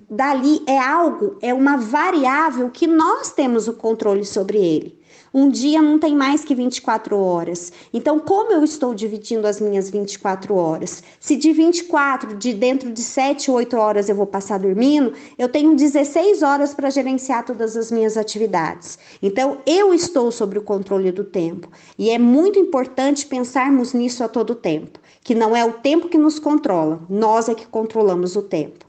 [0.10, 5.00] dali é algo, é uma variável que nós temos o controle sobre ele.
[5.34, 7.72] Um dia não tem mais que 24 horas.
[7.94, 11.04] Então, como eu estou dividindo as minhas 24 horas?
[11.20, 15.76] Se de 24, de dentro de 7, 8 horas eu vou passar dormindo, eu tenho
[15.76, 18.98] 16 horas para gerenciar todas as minhas atividades.
[19.22, 21.70] Então, eu estou sobre o controle do tempo.
[21.98, 26.18] E é muito importante pensarmos nisso a todo tempo, que não é o tempo que
[26.18, 28.86] nos controla, nós é que controlamos o tempo.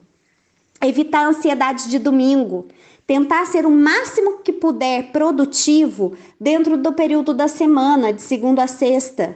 [0.81, 2.67] Evitar a ansiedade de domingo
[3.09, 8.67] tentar ser o máximo que puder produtivo dentro do período da semana, de segunda a
[8.67, 9.35] sexta,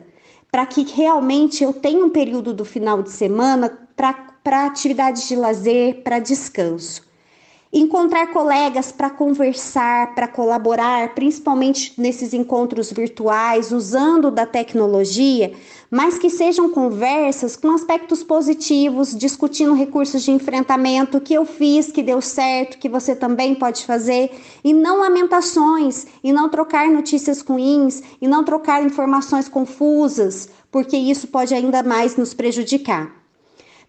[0.51, 6.03] para que realmente eu tenha um período do final de semana para atividades de lazer,
[6.03, 7.01] para descanso.
[7.75, 15.51] Encontrar colegas para conversar, para colaborar, principalmente nesses encontros virtuais, usando da tecnologia,
[15.89, 22.03] mas que sejam conversas com aspectos positivos, discutindo recursos de enfrentamento, que eu fiz, que
[22.03, 24.29] deu certo, que você também pode fazer,
[24.63, 31.27] e não lamentações, e não trocar notícias ruins, e não trocar informações confusas, porque isso
[31.27, 33.22] pode ainda mais nos prejudicar.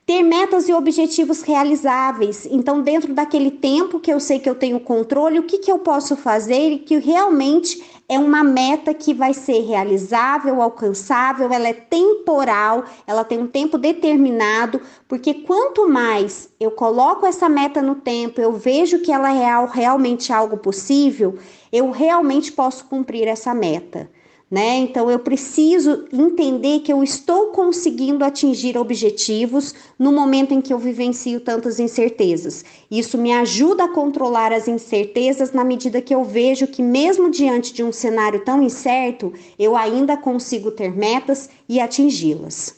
[0.06, 2.46] Ter metas e objetivos realizáveis.
[2.50, 5.78] Então, dentro daquele tempo que eu sei que eu tenho controle, o que, que eu
[5.78, 11.72] posso fazer e que realmente é uma meta que vai ser realizável, alcançável, ela é
[11.72, 18.42] temporal, ela tem um tempo determinado, porque quanto mais eu coloco essa meta no tempo,
[18.42, 21.38] eu vejo que ela é real, realmente algo possível,
[21.72, 24.10] eu realmente posso cumprir essa meta
[24.50, 24.76] né?
[24.76, 30.78] Então eu preciso entender que eu estou conseguindo atingir objetivos no momento em que eu
[30.78, 32.64] vivencio tantas incertezas.
[32.90, 37.72] Isso me ajuda a controlar as incertezas na medida que eu vejo que mesmo diante
[37.72, 42.76] de um cenário tão incerto, eu ainda consigo ter metas e atingi-las.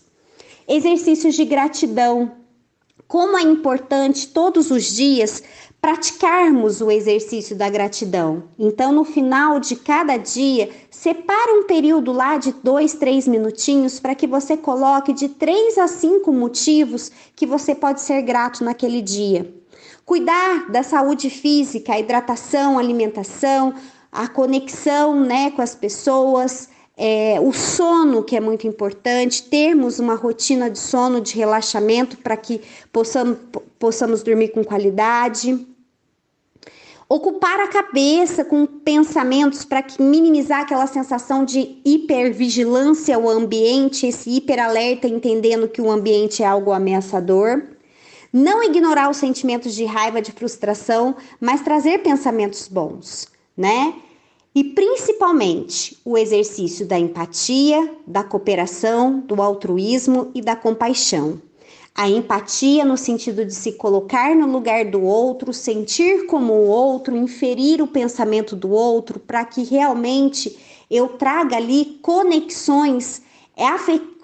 [0.68, 2.32] Exercícios de gratidão.
[3.06, 5.42] Como é importante todos os dias
[5.86, 8.42] praticarmos o exercício da gratidão.
[8.58, 14.12] Então, no final de cada dia, separe um período lá de dois, três minutinhos para
[14.12, 19.48] que você coloque de três a cinco motivos que você pode ser grato naquele dia.
[20.04, 23.72] Cuidar da saúde física, a hidratação, a alimentação,
[24.10, 30.16] a conexão né, com as pessoas, é, o sono, que é muito importante, termos uma
[30.16, 32.60] rotina de sono, de relaxamento, para que
[32.92, 33.38] possamos,
[33.78, 35.75] possamos dormir com qualidade.
[37.08, 45.06] Ocupar a cabeça com pensamentos para minimizar aquela sensação de hipervigilância ao ambiente, esse hiperalerta,
[45.06, 47.62] entendendo que o ambiente é algo ameaçador.
[48.32, 53.94] Não ignorar os sentimentos de raiva, de frustração, mas trazer pensamentos bons, né?
[54.52, 61.40] E principalmente o exercício da empatia, da cooperação, do altruísmo e da compaixão.
[61.98, 67.16] A empatia no sentido de se colocar no lugar do outro, sentir como o outro,
[67.16, 70.58] inferir o pensamento do outro, para que realmente
[70.90, 73.22] eu traga ali conexões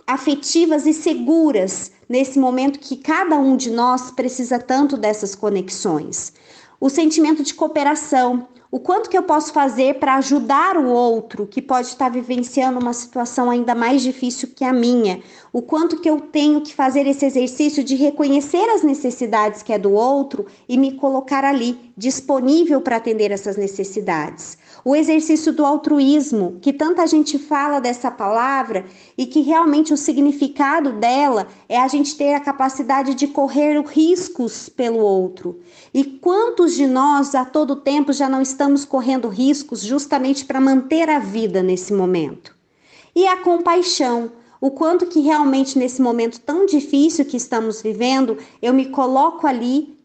[0.07, 6.35] afetivas e seguras nesse momento que cada um de nós precisa tanto dessas conexões.
[6.79, 11.61] O sentimento de cooperação, o quanto que eu posso fazer para ajudar o outro que
[11.61, 15.21] pode estar vivenciando uma situação ainda mais difícil que a minha,
[15.53, 19.79] o quanto que eu tenho que fazer esse exercício de reconhecer as necessidades que é
[19.79, 24.57] do outro e me colocar ali disponível para atender essas necessidades.
[24.85, 28.85] O exercício do altruísmo, que tanta gente fala dessa palavra
[29.16, 34.68] e que realmente o significado dela é a gente ter a capacidade de correr riscos
[34.68, 35.61] pelo outro.
[35.95, 41.09] E quantos de nós a todo tempo já não estamos correndo riscos justamente para manter
[41.09, 42.53] a vida nesse momento?
[43.14, 48.75] E a compaixão, o quanto que realmente nesse momento tão difícil que estamos vivendo, eu
[48.75, 49.97] me coloco ali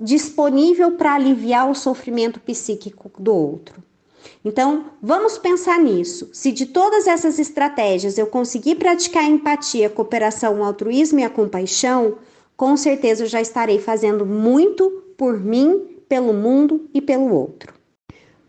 [0.00, 3.91] disponível para aliviar o sofrimento psíquico do outro.
[4.44, 6.30] Então, vamos pensar nisso.
[6.32, 11.24] Se de todas essas estratégias eu conseguir praticar a empatia, a cooperação, o altruísmo e
[11.24, 12.18] a compaixão,
[12.56, 17.72] com certeza eu já estarei fazendo muito por mim, pelo mundo e pelo outro.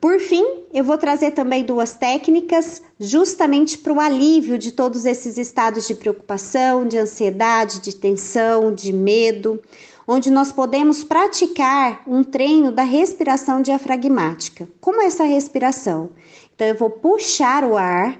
[0.04, 5.38] Por fim, eu vou trazer também duas técnicas justamente para o alívio de todos esses
[5.38, 9.62] estados de preocupação, de ansiedade, de tensão, de medo.
[10.08, 14.68] Onde nós podemos praticar um treino da respiração diafragmática.
[14.82, 16.10] Como é essa respiração?
[16.54, 18.20] Então, eu vou puxar o ar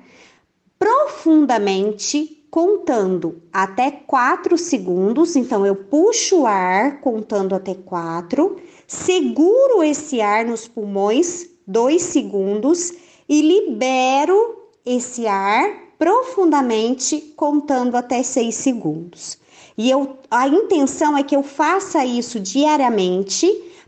[0.80, 5.36] profundamente, contando até 4 segundos.
[5.36, 12.93] Então, eu puxo o ar contando até 4, seguro esse ar nos pulmões 2 segundos
[13.28, 19.38] e libero esse ar profundamente contando até 6 segundos.
[19.77, 23.47] E eu, a intenção é que eu faça isso diariamente,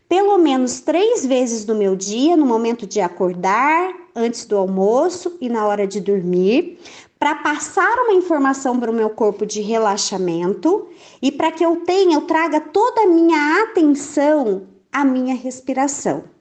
[0.09, 5.49] pelo menos três vezes no meu dia, no momento de acordar, antes do almoço e
[5.49, 6.79] na hora de dormir,
[7.19, 10.87] para passar uma informação para o meu corpo de relaxamento
[11.21, 16.34] e para que eu tenha, eu traga toda a minha atenção à minha respiração.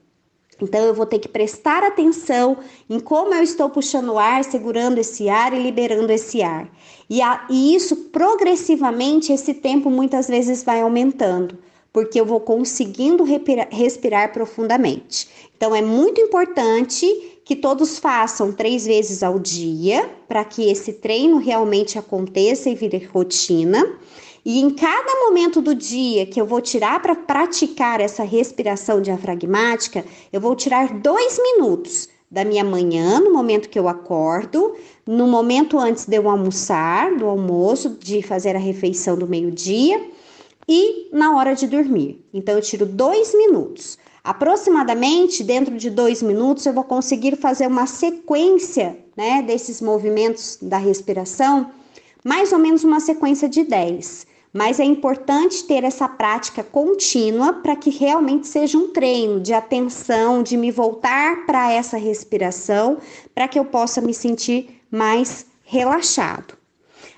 [0.61, 2.57] Então eu vou ter que prestar atenção
[2.89, 6.69] em como eu estou puxando o ar, segurando esse ar e liberando esse ar.
[7.09, 11.57] E, a, e isso progressivamente, esse tempo muitas vezes vai aumentando,
[11.91, 15.27] porque eu vou conseguindo respirar, respirar profundamente.
[15.55, 17.05] Então é muito importante
[17.45, 23.07] que todos façam três vezes ao dia para que esse treino realmente aconteça e vire
[23.13, 23.97] rotina.
[24.45, 30.05] E em cada momento do dia que eu vou tirar para praticar essa respiração diafragmática,
[30.31, 35.79] eu vou tirar dois minutos da minha manhã, no momento que eu acordo, no momento
[35.79, 40.11] antes de eu almoçar, do almoço, de fazer a refeição do meio-dia
[40.69, 42.23] e na hora de dormir.
[42.31, 43.97] Então, eu tiro dois minutos.
[44.23, 50.77] Aproximadamente dentro de dois minutos, eu vou conseguir fazer uma sequência né, desses movimentos da
[50.77, 51.71] respiração,
[52.23, 57.75] mais ou menos uma sequência de 10 mas é importante ter essa prática contínua para
[57.75, 62.97] que realmente seja um treino de atenção, de me voltar para essa respiração,
[63.33, 66.53] para que eu possa me sentir mais relaxado.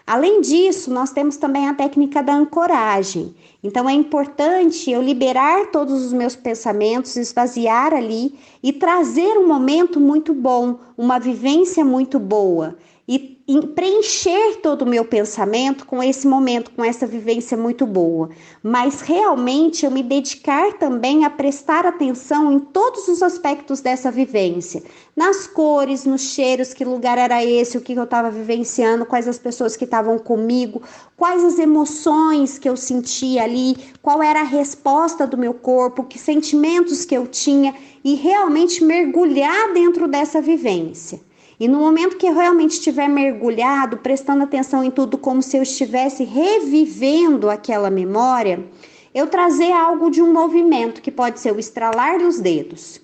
[0.08, 3.36] Além disso, nós temos também a técnica da ancoragem.
[3.64, 10.00] Então é importante eu liberar todos os meus pensamentos, esvaziar ali e trazer um momento
[10.00, 12.76] muito bom, uma vivência muito boa
[13.08, 13.38] e
[13.74, 18.30] preencher todo o meu pensamento com esse momento, com essa vivência muito boa,
[18.62, 24.84] mas realmente eu me dedicar também a prestar atenção em todos os aspectos dessa vivência,
[25.16, 29.40] nas cores, nos cheiros, que lugar era esse, o que eu estava vivenciando, quais as
[29.40, 30.82] pessoas que estavam comigo,
[31.16, 36.20] quais as emoções que eu sentia ali, qual era a resposta do meu corpo, que
[36.20, 41.26] sentimentos que eu tinha e realmente mergulhar dentro dessa vivência.
[41.60, 45.64] E no momento que eu realmente estiver mergulhado, prestando atenção em tudo como se eu
[45.64, 48.64] estivesse revivendo aquela memória,
[49.14, 53.02] eu trazer algo de um movimento que pode ser o estralar dos dedos.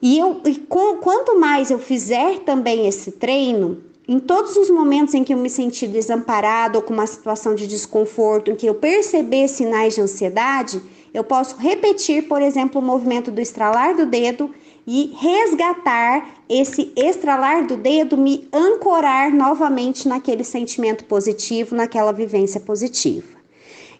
[0.00, 5.12] E, eu, e com, quanto mais eu fizer também esse treino, em todos os momentos
[5.12, 8.74] em que eu me senti desamparado ou com uma situação de desconforto, em que eu
[8.74, 10.80] perceber sinais de ansiedade,
[11.12, 14.54] eu posso repetir, por exemplo, o movimento do estralar do dedo
[14.86, 23.38] e resgatar esse estralar do dedo, me ancorar novamente naquele sentimento positivo, naquela vivência positiva.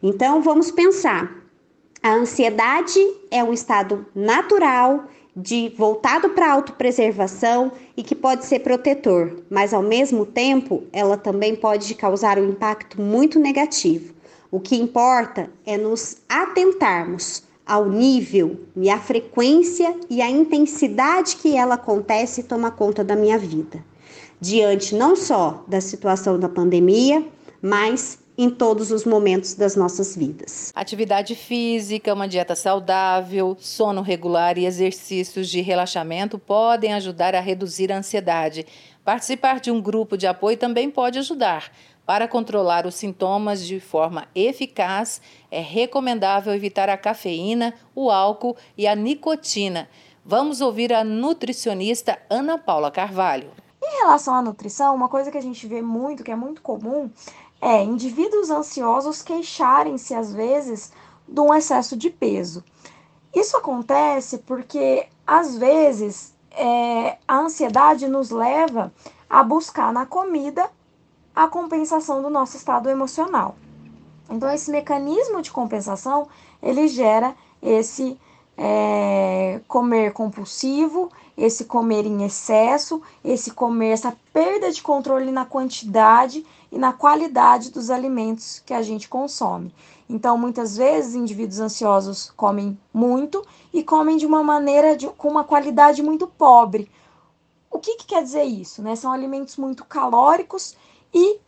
[0.03, 1.37] Então vamos pensar.
[2.03, 2.99] A ansiedade
[3.31, 5.05] é um estado natural
[5.37, 11.17] de voltado para a autopreservação e que pode ser protetor, mas ao mesmo tempo ela
[11.17, 14.15] também pode causar um impacto muito negativo.
[14.51, 21.55] O que importa é nos atentarmos ao nível e à frequência e à intensidade que
[21.55, 23.85] ela acontece e toma conta da minha vida.
[24.41, 27.25] Diante não só da situação da pandemia,
[27.61, 30.73] mas em todos os momentos das nossas vidas.
[30.73, 37.91] Atividade física, uma dieta saudável, sono regular e exercícios de relaxamento podem ajudar a reduzir
[37.91, 38.65] a ansiedade.
[39.05, 41.73] Participar de um grupo de apoio também pode ajudar.
[42.09, 48.87] Para controlar os sintomas de forma eficaz, é recomendável evitar a cafeína, o álcool e
[48.87, 49.91] a nicotina.
[50.25, 53.51] Vamos ouvir a nutricionista Ana Paula Carvalho.
[53.83, 57.11] Em relação à nutrição, uma coisa que a gente vê muito, que é muito comum,
[57.61, 60.91] é indivíduos ansiosos queixarem-se às vezes
[61.29, 62.65] de um excesso de peso.
[63.35, 68.91] Isso acontece porque às vezes é, a ansiedade nos leva
[69.29, 70.71] a buscar na comida
[71.39, 73.55] a compensação do nosso estado emocional.
[74.29, 76.27] Então, esse mecanismo de compensação
[76.61, 77.33] ele gera
[77.63, 78.19] esse
[78.57, 86.45] é, comer compulsivo, esse comer em excesso, esse comer, essa perda de controle na quantidade
[86.73, 89.73] e na qualidade dos alimentos que a gente consome.
[90.11, 95.45] Então, muitas vezes, indivíduos ansiosos comem muito e comem de uma maneira de, com uma
[95.45, 96.91] qualidade muito pobre.
[97.71, 98.83] O que, que quer dizer isso?
[98.83, 98.97] Né?
[98.97, 100.75] São alimentos muito calóricos
[101.13, 101.39] e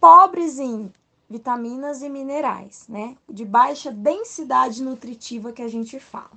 [0.00, 0.92] pobres em
[1.28, 3.16] vitaminas e minerais, né?
[3.28, 6.30] De baixa densidade nutritiva que a gente fala.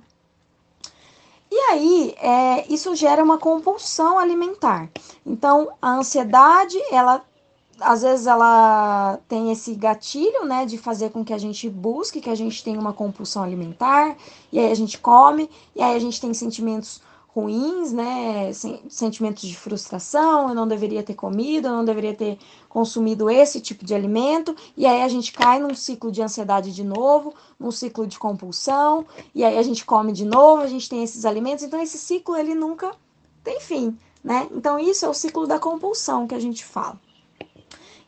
[1.50, 4.90] E aí, é, isso gera uma compulsão alimentar.
[5.24, 7.24] Então, a ansiedade, ela
[7.80, 12.30] às vezes ela tem esse gatilho, né, de fazer com que a gente busque, que
[12.30, 14.16] a gente tenha uma compulsão alimentar,
[14.50, 17.02] e aí a gente come, e aí a gente tem sentimentos
[17.36, 18.50] ruins, né?
[18.88, 23.84] Sentimentos de frustração, eu não deveria ter comido, eu não deveria ter consumido esse tipo
[23.84, 28.06] de alimento, e aí a gente cai num ciclo de ansiedade de novo, num ciclo
[28.06, 31.78] de compulsão, e aí a gente come de novo, a gente tem esses alimentos, então
[31.78, 32.90] esse ciclo ele nunca
[33.44, 34.48] tem fim, né?
[34.50, 36.98] Então isso é o ciclo da compulsão que a gente fala.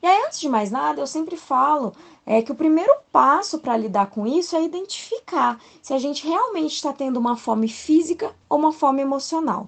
[0.00, 1.92] E aí, antes de mais nada, eu sempre falo
[2.30, 6.74] é, que o primeiro passo para lidar com isso é identificar se a gente realmente
[6.74, 9.66] está tendo uma fome física ou uma fome emocional.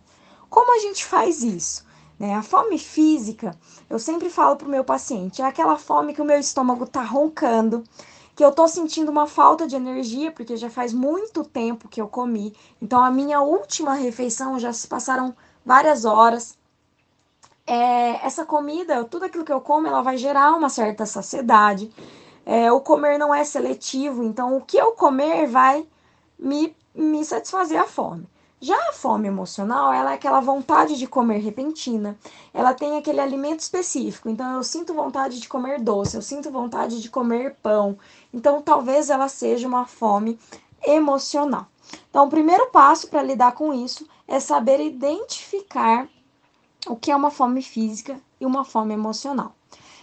[0.50, 1.86] Como a gente faz isso?
[2.18, 2.34] Né?
[2.34, 3.58] A fome física,
[3.88, 7.02] eu sempre falo para o meu paciente, é aquela fome que o meu estômago está
[7.02, 7.82] roncando,
[8.36, 12.08] que eu estou sentindo uma falta de energia, porque já faz muito tempo que eu
[12.08, 12.54] comi.
[12.80, 15.34] Então, a minha última refeição já se passaram
[15.64, 16.58] várias horas
[17.66, 21.90] é, essa comida, tudo aquilo que eu como, ela vai gerar uma certa saciedade.
[22.44, 25.86] É, o comer não é seletivo, então o que eu comer vai
[26.38, 28.26] me, me satisfazer a fome.
[28.62, 32.18] Já a fome emocional, ela é aquela vontade de comer repentina.
[32.52, 34.28] Ela tem aquele alimento específico.
[34.28, 37.98] Então, eu sinto vontade de comer doce, eu sinto vontade de comer pão.
[38.34, 40.38] Então, talvez ela seja uma fome
[40.82, 41.68] emocional.
[42.10, 46.06] Então, o primeiro passo para lidar com isso é saber identificar
[46.86, 49.54] o que é uma fome física e uma fome emocional.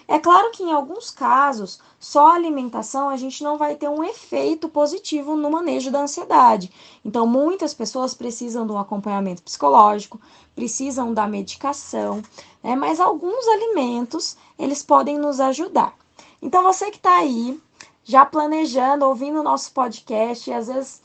[0.07, 4.03] É claro que em alguns casos, só a alimentação a gente não vai ter um
[4.03, 6.71] efeito positivo no manejo da ansiedade.
[7.03, 10.19] Então, muitas pessoas precisam de um acompanhamento psicológico,
[10.55, 12.21] precisam da medicação,
[12.63, 12.75] né?
[12.75, 15.93] mas alguns alimentos eles podem nos ajudar.
[16.41, 17.59] Então, você que está aí,
[18.03, 21.01] já planejando, ouvindo o nosso podcast e às vezes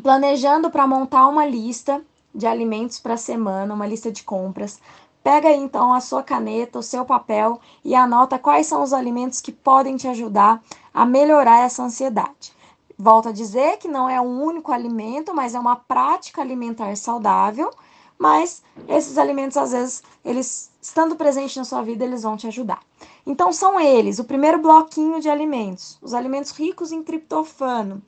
[0.00, 2.00] planejando para montar uma lista
[2.34, 4.80] de alimentos para a semana, uma lista de compras.
[5.24, 9.40] Pega aí, então a sua caneta, o seu papel e anota quais são os alimentos
[9.40, 10.62] que podem te ajudar
[10.92, 12.52] a melhorar essa ansiedade.
[12.98, 17.70] Volto a dizer que não é um único alimento, mas é uma prática alimentar saudável.
[18.18, 22.80] Mas esses alimentos, às vezes, eles estando presentes na sua vida, eles vão te ajudar.
[23.26, 28.02] Então, são eles: o primeiro bloquinho de alimentos, os alimentos ricos em triptofano.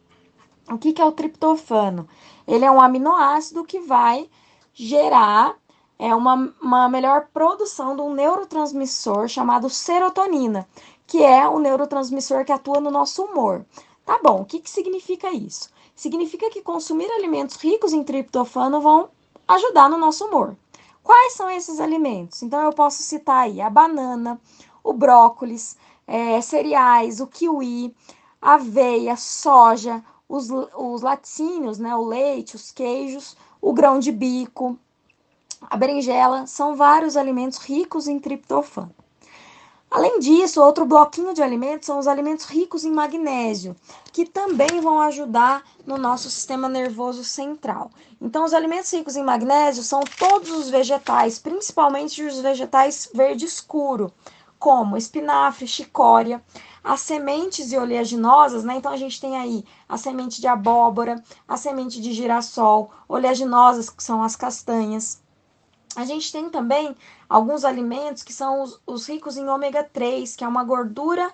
[0.71, 2.07] O que, que é o triptofano?
[2.47, 4.29] Ele é um aminoácido que vai
[4.75, 5.57] gerar
[5.99, 10.69] é, uma, uma melhor produção de um neurotransmissor chamado serotonina,
[11.07, 13.65] que é o neurotransmissor que atua no nosso humor.
[14.05, 15.71] Tá bom, o que, que significa isso?
[15.95, 19.09] Significa que consumir alimentos ricos em triptofano vão
[19.49, 20.57] ajudar no nosso humor.
[21.03, 22.43] Quais são esses alimentos?
[22.43, 24.41] Então eu posso citar aí a banana,
[24.83, 25.77] o brócolis,
[26.07, 27.95] é, cereais, o kiwi,
[28.41, 34.79] aveia, soja, os, os laticínios, né, o leite, os queijos, o grão de bico,
[35.69, 38.95] a berinjela, são vários alimentos ricos em triptofano.
[39.91, 43.77] Além disso, outro bloquinho de alimentos são os alimentos ricos em magnésio,
[44.13, 47.91] que também vão ajudar no nosso sistema nervoso central.
[48.21, 54.13] Então, os alimentos ricos em magnésio são todos os vegetais, principalmente os vegetais verde escuro,
[54.59, 56.43] como espinafre, chicória,
[56.83, 58.77] as sementes e oleaginosas, né?
[58.77, 64.03] Então a gente tem aí a semente de abóbora, a semente de girassol, oleaginosas, que
[64.03, 65.21] são as castanhas.
[65.97, 66.95] A gente tem também
[67.27, 71.33] alguns alimentos que são os, os ricos em ômega 3, que é uma gordura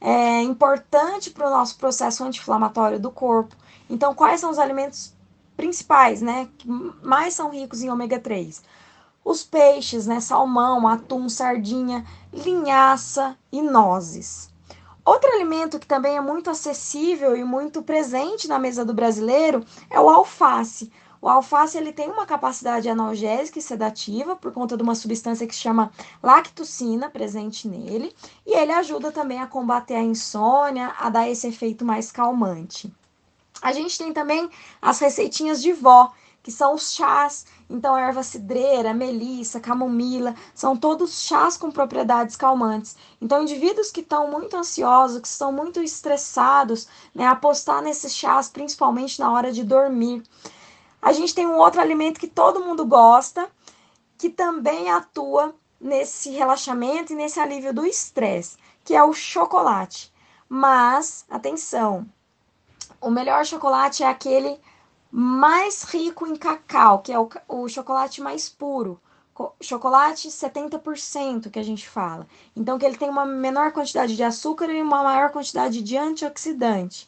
[0.00, 3.56] é, importante para o nosso processo anti-inflamatório do corpo.
[3.90, 5.12] Então, quais são os alimentos
[5.56, 6.48] principais, né?
[6.56, 6.68] Que
[7.02, 8.62] mais são ricos em ômega 3?
[9.24, 10.20] Os peixes, né?
[10.20, 14.48] Salmão, atum, sardinha, linhaça e nozes.
[15.04, 20.00] Outro alimento que também é muito acessível e muito presente na mesa do brasileiro é
[20.00, 20.90] o alface.
[21.24, 25.54] O alface ele tem uma capacidade analgésica e sedativa por conta de uma substância que
[25.54, 25.90] se chama
[26.22, 28.14] lactocina presente nele,
[28.44, 32.92] e ele ajuda também a combater a insônia, a dar esse efeito mais calmante.
[33.62, 34.50] A gente tem também
[34.82, 36.12] as receitinhas de vó,
[36.42, 37.46] que são os chás.
[37.70, 42.98] Então, erva cidreira, melissa, camomila, são todos chás com propriedades calmantes.
[43.18, 49.18] Então, indivíduos que estão muito ansiosos, que estão muito estressados, né, apostar nesses chás, principalmente
[49.18, 50.22] na hora de dormir.
[51.04, 53.50] A gente tem um outro alimento que todo mundo gosta,
[54.16, 60.10] que também atua nesse relaxamento e nesse alívio do estresse, que é o chocolate.
[60.48, 62.06] Mas, atenção,
[63.02, 64.58] o melhor chocolate é aquele
[65.10, 68.98] mais rico em cacau, que é o, o chocolate mais puro.
[69.60, 72.26] chocolate 70% que a gente fala.
[72.56, 77.06] Então que ele tem uma menor quantidade de açúcar e uma maior quantidade de antioxidante.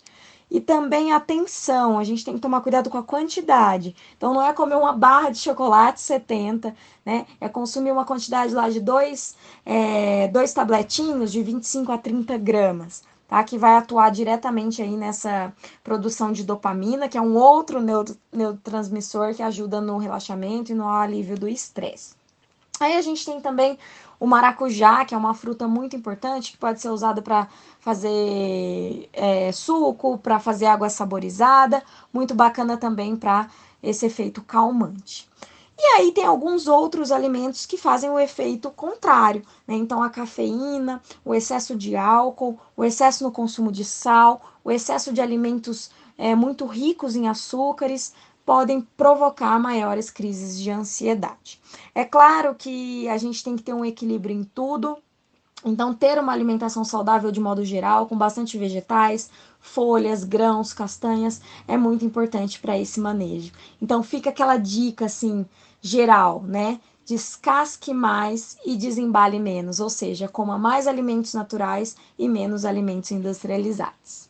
[0.51, 3.97] E também atenção, a gente tem que tomar cuidado com a quantidade.
[4.17, 6.75] Então não é comer uma barra de chocolate 70,
[7.05, 7.27] né?
[7.41, 13.03] É consumir uma quantidade lá de dois, é, dois tabletinhos de 25 a 30 gramas.
[13.29, 17.81] Tá, que vai atuar diretamente aí nessa produção de dopamina, que é um outro
[18.33, 22.15] neurotransmissor que ajuda no relaxamento e no alívio do estresse.
[22.79, 23.79] Aí a gente tem também
[24.19, 27.49] o maracujá, que é uma fruta muito importante, que pode ser usada para
[27.81, 33.49] fazer é, suco, para fazer água saborizada, muito bacana também para
[33.83, 35.29] esse efeito calmante.
[35.79, 39.75] E aí tem alguns outros alimentos que fazem o efeito contrário, né?
[39.75, 45.13] Então a cafeína, o excesso de álcool, o excesso no consumo de sal, o excesso
[45.13, 48.15] de alimentos é, muito ricos em açúcares,
[48.47, 51.61] podem provocar maiores crises de ansiedade.
[51.93, 54.97] É claro que a gente tem que ter um equilíbrio em tudo,
[55.65, 59.29] então, ter uma alimentação saudável de modo geral, com bastante vegetais,
[59.59, 63.53] folhas, grãos, castanhas, é muito importante para esse manejo.
[63.83, 65.45] Então, fica aquela dica assim,
[65.81, 66.79] geral, né?
[67.05, 74.26] Descasque mais e desembale menos, ou seja, coma mais alimentos naturais e menos alimentos industrializados.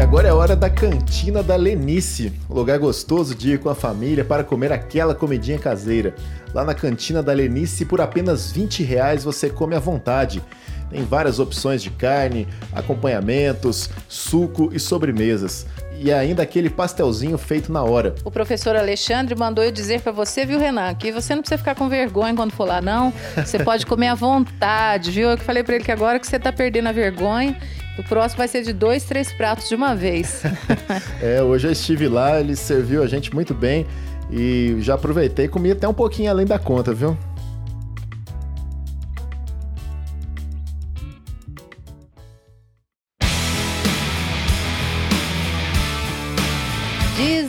[0.00, 4.24] E agora é hora da cantina da Lenice, lugar gostoso de ir com a família
[4.24, 6.14] para comer aquela comidinha caseira.
[6.54, 10.42] Lá na cantina da Lenice, por apenas 20 reais você come à vontade.
[10.88, 15.66] Tem várias opções de carne, acompanhamentos, suco e sobremesas.
[15.98, 18.14] E ainda aquele pastelzinho feito na hora.
[18.24, 21.74] O professor Alexandre mandou eu dizer para você, viu, Renan, que você não precisa ficar
[21.74, 23.12] com vergonha quando for lá, não.
[23.36, 25.28] Você pode comer à vontade, viu?
[25.28, 27.54] Eu que falei para ele que agora que você tá perdendo a vergonha
[28.00, 30.42] o próximo vai ser de dois, três pratos de uma vez.
[31.22, 33.86] é, hoje eu estive lá, ele serviu a gente muito bem
[34.30, 37.16] e já aproveitei e comi até um pouquinho além da conta, viu?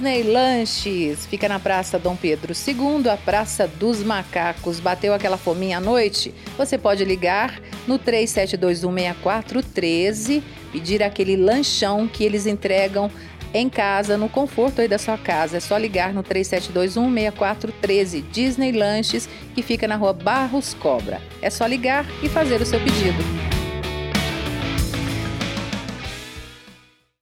[0.02, 4.80] Disney Lanches fica na Praça Dom Pedro II, a Praça dos Macacos.
[4.80, 6.34] Bateu aquela fominha à noite?
[6.58, 10.42] Você pode ligar no 37216413,
[10.72, 13.12] pedir aquele lanchão que eles entregam
[13.54, 15.58] em casa, no conforto aí da sua casa.
[15.58, 21.22] É só ligar no 37216413 Disney Lanches, que fica na rua Barros Cobra.
[21.44, 23.61] É só ligar e fazer o seu pedido.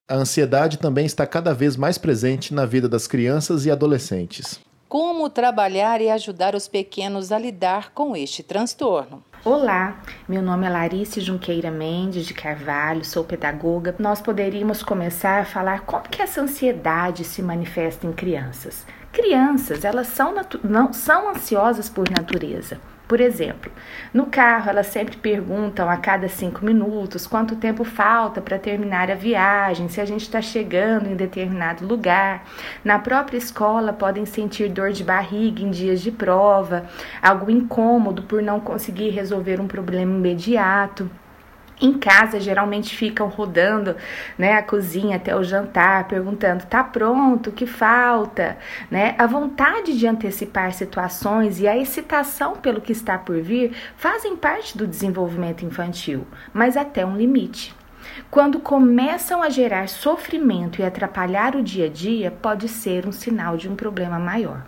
[0.09, 4.59] A ansiedade também está cada vez mais presente na vida das crianças e adolescentes.
[4.87, 9.23] Como trabalhar e ajudar os pequenos a lidar com este transtorno?
[9.45, 13.93] Olá, meu nome é Larice Junqueira Mendes de Carvalho, sou pedagoga.
[13.99, 18.87] Nós poderíamos começar a falar como que essa ansiedade se manifesta em crianças.
[19.11, 20.33] Crianças, elas são,
[20.63, 22.81] não, são ansiosas por natureza.
[23.09, 23.71] Por exemplo,
[24.13, 29.15] no carro elas sempre perguntam a cada cinco minutos quanto tempo falta para terminar a
[29.15, 32.45] viagem, se a gente está chegando em determinado lugar.
[32.83, 36.85] Na própria escola podem sentir dor de barriga em dias de prova,
[37.19, 41.09] algo incômodo por não conseguir resolver um problema imediato.
[41.81, 43.95] Em casa, geralmente ficam rodando
[44.37, 47.49] né, a cozinha até o jantar, perguntando: tá pronto?
[47.49, 48.57] O que falta?
[48.91, 49.15] Né?
[49.17, 54.77] A vontade de antecipar situações e a excitação pelo que está por vir fazem parte
[54.77, 57.73] do desenvolvimento infantil, mas até um limite.
[58.29, 63.55] Quando começam a gerar sofrimento e atrapalhar o dia a dia, pode ser um sinal
[63.55, 64.63] de um problema maior.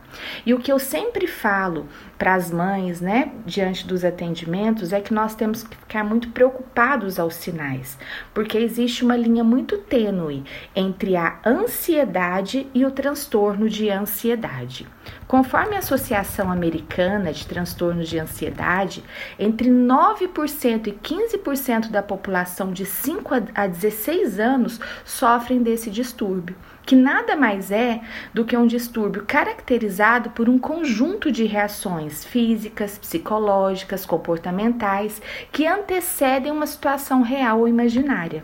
[0.45, 1.87] E o que eu sempre falo
[2.17, 7.19] para as mães, né, diante dos atendimentos, é que nós temos que ficar muito preocupados
[7.19, 7.97] aos sinais,
[8.33, 10.43] porque existe uma linha muito tênue
[10.75, 14.87] entre a ansiedade e o transtorno de ansiedade.
[15.27, 19.03] Conforme a Associação Americana de Transtornos de Ansiedade,
[19.39, 26.55] entre 9% e 15% da população de 5 a 16 anos sofrem desse distúrbio
[26.85, 28.01] que nada mais é
[28.33, 35.21] do que um distúrbio caracterizado por um conjunto de reações físicas, psicológicas, comportamentais
[35.51, 38.43] que antecedem uma situação real ou imaginária.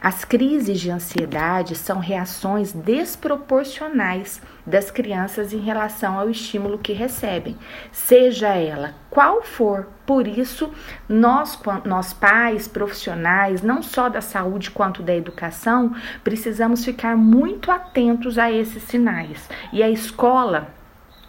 [0.00, 7.56] As crises de ansiedade são reações desproporcionais das crianças em relação ao estímulo que recebem,
[7.92, 9.86] seja ela qual for.
[10.04, 10.70] Por isso,
[11.08, 18.38] nós, nós pais, profissionais, não só da saúde quanto da educação, precisamos ficar muito atentos
[18.38, 19.48] a esses sinais.
[19.72, 20.68] E a escola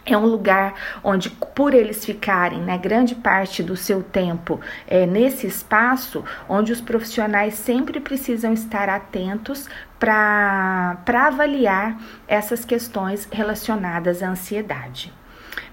[0.06, 5.46] é um lugar onde, por eles ficarem né, grande parte do seu tempo é, nesse
[5.46, 11.98] espaço, onde os profissionais sempre precisam estar atentos para avaliar
[12.28, 15.12] essas questões relacionadas à ansiedade.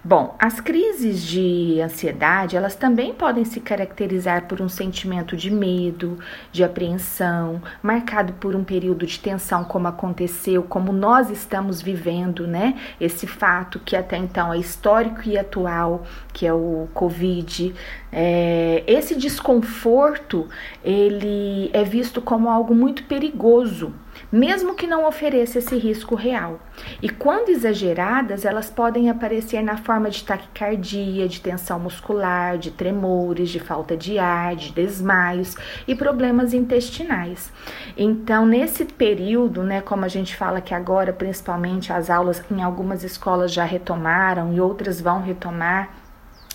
[0.06, 6.20] Bom, as crises de ansiedade, elas também podem se caracterizar por um sentimento de medo,
[6.51, 12.78] de apreensão, marcado por um período de tensão como aconteceu, como nós estamos vivendo, né?
[12.99, 17.74] Esse fato que até então é histórico e atual, que é o Covid.
[18.12, 20.49] É, esse desconforto,
[20.84, 23.93] ele é visto como algo muito perigoso
[24.34, 26.59] mesmo que não ofereça esse risco real.
[27.03, 33.51] E quando exageradas, elas podem aparecer na forma de taquicardia, de tensão muscular, de tremores,
[33.51, 35.55] de falta de ar, de desmaios
[35.88, 37.53] e problemas intestinais.
[37.95, 43.03] Então, nesse período, né, como a gente fala que agora, principalmente as aulas em algumas
[43.03, 46.03] escolas já retomaram e outras vão retomar,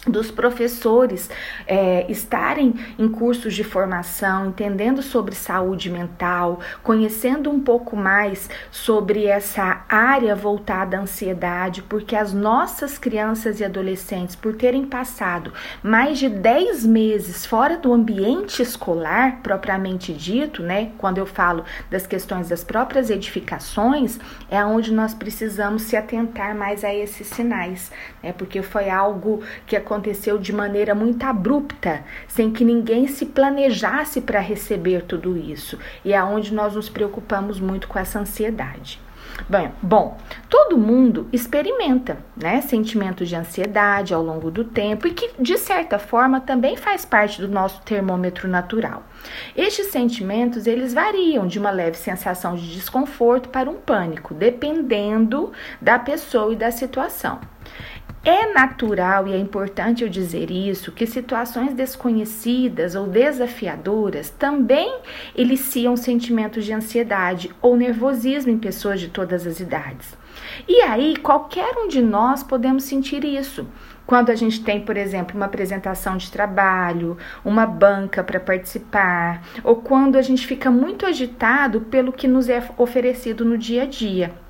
[0.07, 1.30] dos professores
[1.66, 9.26] é, estarem em cursos de formação, entendendo sobre saúde mental, conhecendo um pouco mais sobre
[9.26, 16.18] essa área voltada à ansiedade, porque as nossas crianças e adolescentes, por terem passado mais
[16.18, 20.92] de 10 meses fora do ambiente escolar propriamente dito, né?
[20.99, 24.18] Quando eu falo das questões das próprias edificações,
[24.51, 27.90] é onde nós precisamos se atentar mais a esses sinais,
[28.22, 28.32] né?
[28.32, 34.20] Porque foi algo que aconteceu aconteceu de maneira muito abrupta, sem que ninguém se planejasse
[34.20, 35.78] para receber tudo isso.
[36.05, 39.01] E é onde nós nos preocupamos muito com essa ansiedade.
[39.49, 40.18] Bem, bom,
[40.49, 45.99] todo mundo experimenta, né, sentimentos de ansiedade ao longo do tempo e que de certa
[45.99, 49.05] forma também faz parte do nosso termômetro natural.
[49.57, 55.99] Estes sentimentos, eles variam de uma leve sensação de desconforto para um pânico, dependendo da
[55.99, 57.39] pessoa e da situação.
[58.30, 64.98] É natural e é importante eu dizer isso que situações desconhecidas ou desafiadoras também
[65.34, 70.14] eliciam sentimentos de ansiedade ou nervosismo em pessoas de todas as idades.
[70.68, 73.66] E aí, qualquer um de nós podemos sentir isso.
[74.04, 79.76] Quando a gente tem, por exemplo, uma apresentação de trabalho, uma banca para participar, ou
[79.76, 84.47] quando a gente fica muito agitado pelo que nos é oferecido no dia a dia.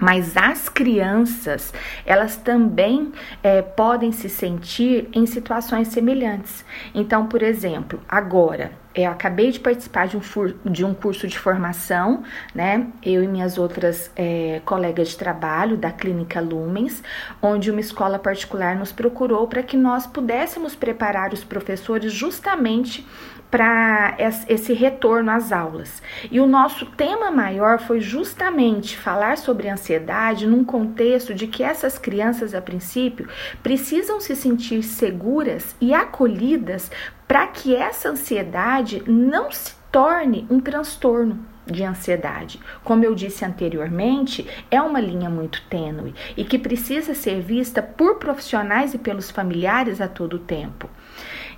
[0.00, 1.72] Mas as crianças,
[2.06, 6.64] elas também é, podem se sentir em situações semelhantes.
[6.94, 10.20] Então, por exemplo, agora eu acabei de participar de um,
[10.64, 12.88] de um curso de formação, né?
[13.04, 17.02] Eu e minhas outras é, colegas de trabalho da Clínica Lumens,
[17.40, 23.06] onde uma escola particular nos procurou para que nós pudéssemos preparar os professores justamente
[23.50, 24.16] para
[24.48, 26.02] esse retorno às aulas.
[26.30, 31.98] E o nosso tema maior foi justamente falar sobre ansiedade num contexto de que essas
[31.98, 33.28] crianças, a princípio,
[33.62, 36.90] precisam se sentir seguras e acolhidas
[37.26, 42.60] para que essa ansiedade não se torne um transtorno de ansiedade.
[42.82, 48.16] Como eu disse anteriormente, é uma linha muito tênue e que precisa ser vista por
[48.16, 50.88] profissionais e pelos familiares a todo tempo.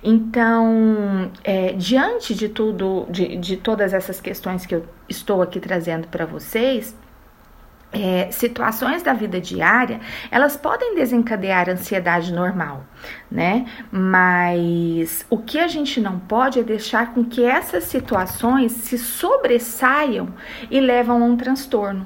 [0.03, 6.07] Então, é, diante de tudo, de, de todas essas questões que eu estou aqui trazendo
[6.09, 6.93] para vocês,
[7.93, 10.01] é, situações da vida diária,
[10.31, 12.83] elas podem desencadear ansiedade normal,
[13.31, 13.65] né?
[13.91, 20.33] Mas o que a gente não pode é deixar com que essas situações se sobressaiam
[20.71, 22.05] e levam a um transtorno.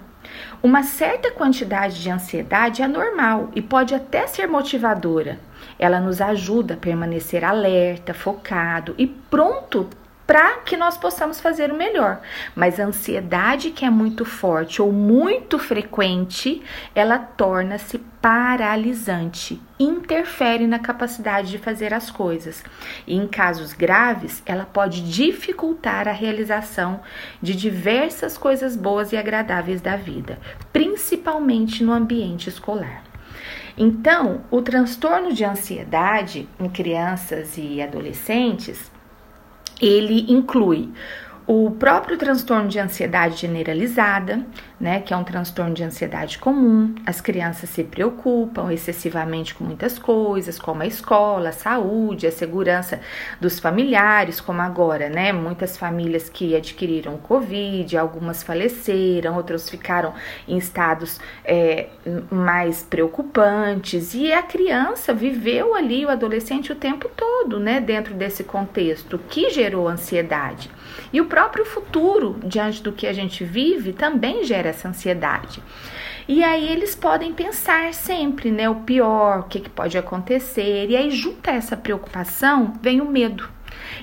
[0.61, 5.39] Uma certa quantidade de ansiedade é normal e pode até ser motivadora.
[5.79, 9.89] Ela nos ajuda a permanecer alerta, focado e pronto
[10.27, 12.19] para que nós possamos fazer o melhor.
[12.53, 16.61] Mas a ansiedade que é muito forte ou muito frequente,
[16.93, 22.61] ela torna-se paralisante, interfere na capacidade de fazer as coisas.
[23.07, 26.99] E em casos graves, ela pode dificultar a realização
[27.41, 30.37] de diversas coisas boas e agradáveis da vida,
[30.73, 33.06] principalmente no ambiente escolar.
[33.77, 38.91] Então, o transtorno de ansiedade em crianças e adolescentes
[39.79, 40.89] ele inclui
[41.47, 44.45] o próprio transtorno de ansiedade generalizada,
[44.77, 46.93] né, que é um transtorno de ansiedade comum.
[47.05, 52.99] As crianças se preocupam excessivamente com muitas coisas, como a escola, a saúde, a segurança
[53.39, 55.31] dos familiares, como agora, né?
[55.31, 60.13] Muitas famílias que adquiriram Covid, algumas faleceram, outras ficaram
[60.47, 61.87] em estados é,
[62.29, 64.13] mais preocupantes.
[64.13, 69.49] E a criança viveu ali, o adolescente, o tempo todo, né, dentro desse contexto que
[69.49, 70.69] gerou ansiedade.
[71.11, 75.61] E o próprio futuro, diante do que a gente vive, também gera essa ansiedade.
[76.27, 80.89] E aí eles podem pensar sempre, né, o pior, o que, que pode acontecer.
[80.89, 83.49] E aí, junto a essa preocupação, vem o medo.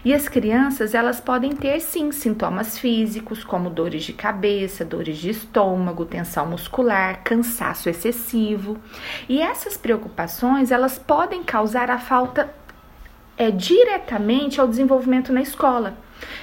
[0.03, 5.31] E as crianças, elas podem ter sim sintomas físicos, como dores de cabeça, dores de
[5.31, 8.79] estômago, tensão muscular, cansaço excessivo.
[9.29, 12.53] E essas preocupações, elas podem causar a falta
[13.37, 15.97] é diretamente ao desenvolvimento na escola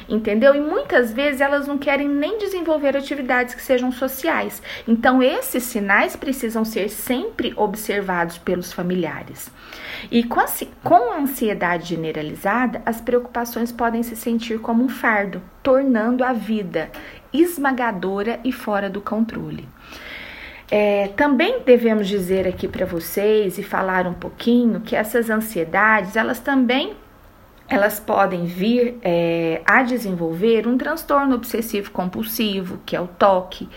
[0.08, 0.56] entendeu?
[0.56, 4.62] E muitas vezes elas não querem nem desenvolver atividades que sejam sociais.
[4.88, 9.52] Então, esses sinais precisam ser sempre observados pelos familiares.
[10.10, 10.46] E com a,
[10.84, 16.90] com a ansiedade generalizada, as preocupações podem se sentir como um fardo, tornando a vida
[17.34, 19.68] esmagadora e fora do controle.
[20.70, 26.40] É, também devemos dizer aqui para vocês e falar um pouquinho que essas ansiedades elas
[26.40, 26.96] também
[27.72, 33.70] elas podem vir é, a desenvolver um transtorno obsessivo compulsivo, que é o TOC,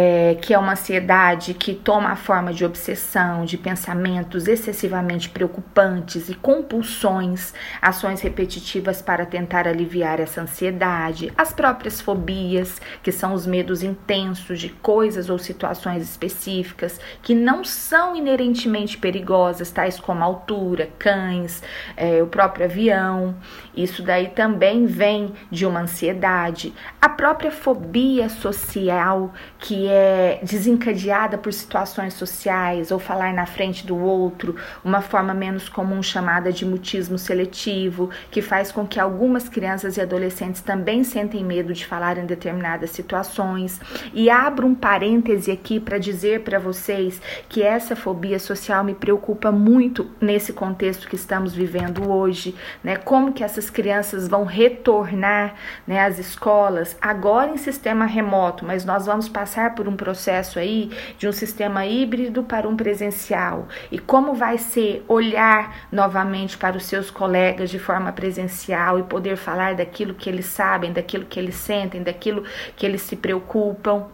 [0.00, 6.28] é, que é uma ansiedade que toma a forma de obsessão, de pensamentos excessivamente preocupantes
[6.28, 13.44] e compulsões, ações repetitivas para tentar aliviar essa ansiedade, as próprias fobias, que são os
[13.44, 20.90] medos intensos de coisas ou situações específicas que não são inerentemente perigosas, tais como altura,
[20.96, 21.60] cães,
[21.96, 23.34] é, o próprio avião.
[23.78, 26.74] Isso daí também vem de uma ansiedade.
[27.00, 33.96] A própria fobia social, que é desencadeada por situações sociais ou falar na frente do
[33.96, 39.96] outro, uma forma menos comum chamada de mutismo seletivo, que faz com que algumas crianças
[39.96, 43.80] e adolescentes também sentem medo de falar em determinadas situações.
[44.12, 49.52] E abro um parêntese aqui para dizer para vocês que essa fobia social me preocupa
[49.52, 52.96] muito nesse contexto que estamos vivendo hoje, né?
[52.96, 55.54] Como que essas crianças vão retornar,
[55.86, 60.90] né, às escolas agora em sistema remoto, mas nós vamos passar por um processo aí
[61.18, 63.68] de um sistema híbrido para um presencial.
[63.90, 69.36] E como vai ser olhar novamente para os seus colegas de forma presencial e poder
[69.36, 72.44] falar daquilo que eles sabem, daquilo que eles sentem, daquilo
[72.76, 74.06] que eles se preocupam.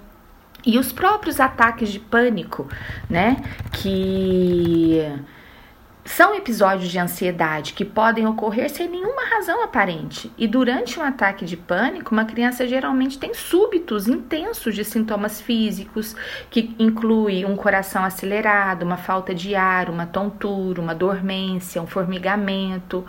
[0.67, 2.67] E os próprios ataques de pânico,
[3.09, 3.37] né?
[3.73, 5.03] Que
[6.05, 10.31] são episódios de ansiedade que podem ocorrer sem nenhuma razão aparente.
[10.37, 16.15] E durante um ataque de pânico, uma criança geralmente tem súbitos intensos de sintomas físicos,
[16.51, 23.05] que inclui um coração acelerado, uma falta de ar, uma tontura, uma dormência, um formigamento.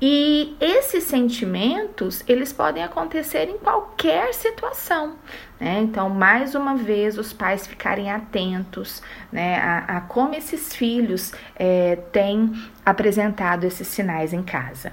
[0.00, 5.16] E esses sentimentos, eles podem acontecer em qualquer situação,
[5.60, 5.80] né?
[5.80, 9.02] Então, mais uma vez, os pais ficarem atentos
[9.32, 12.52] né, a, a como esses filhos é, têm
[12.84, 14.92] apresentado esses sinais em casa.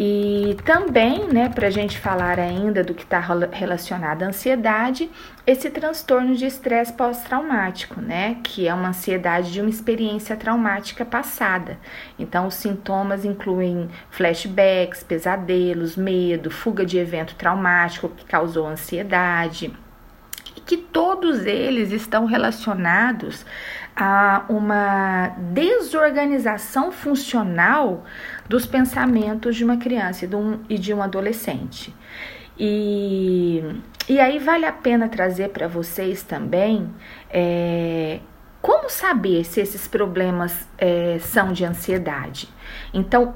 [0.00, 3.18] E também, né, para a gente falar ainda do que está
[3.50, 5.10] relacionado à ansiedade,
[5.44, 11.80] esse transtorno de estresse pós-traumático, né, que é uma ansiedade de uma experiência traumática passada.
[12.16, 19.74] Então, os sintomas incluem flashbacks, pesadelos, medo, fuga de evento traumático que causou ansiedade
[20.68, 23.46] que todos eles estão relacionados
[23.96, 28.04] a uma desorganização funcional
[28.48, 31.94] dos pensamentos de uma criança e de um, e de um adolescente.
[32.58, 33.62] E,
[34.08, 36.92] e aí vale a pena trazer para vocês também
[37.30, 38.20] é,
[38.60, 42.48] como saber se esses problemas é, são de ansiedade.
[42.92, 43.34] Então,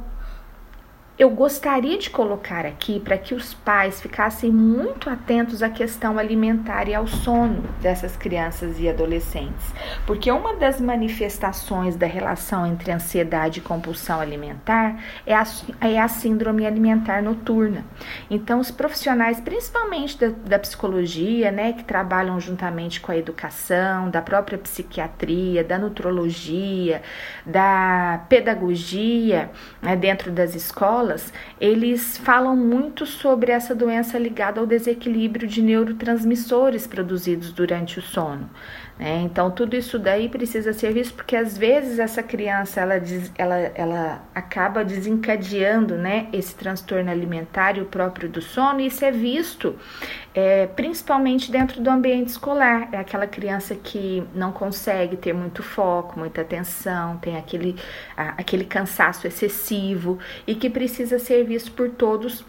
[1.23, 6.89] eu gostaria de colocar aqui para que os pais ficassem muito atentos à questão alimentar
[6.89, 9.73] e ao sono dessas crianças e adolescentes,
[10.05, 15.47] porque uma das manifestações da relação entre ansiedade e compulsão alimentar é a,
[15.81, 17.85] é a síndrome alimentar noturna.
[18.29, 24.21] Então, os profissionais, principalmente da, da psicologia, né, que trabalham juntamente com a educação, da
[24.21, 27.01] própria psiquiatria, da nutrologia,
[27.47, 29.51] da pedagogia,
[29.81, 31.12] né, dentro das escolas,
[31.61, 38.49] eles falam muito sobre essa doença ligada ao desequilíbrio de neurotransmissores produzidos durante o sono.
[38.99, 39.23] Né?
[39.23, 42.95] Então, tudo isso daí precisa ser visto, porque às vezes essa criança ela,
[43.37, 49.05] ela, ela acaba desencadeando né, esse transtorno alimentar e o próprio do sono, e isso
[49.05, 49.79] é visto
[50.35, 52.89] é, principalmente dentro do ambiente escolar.
[52.93, 57.77] É aquela criança que não consegue ter muito foco, muita atenção, tem aquele,
[58.17, 62.45] a, aquele cansaço excessivo e que precisa ser visto por todos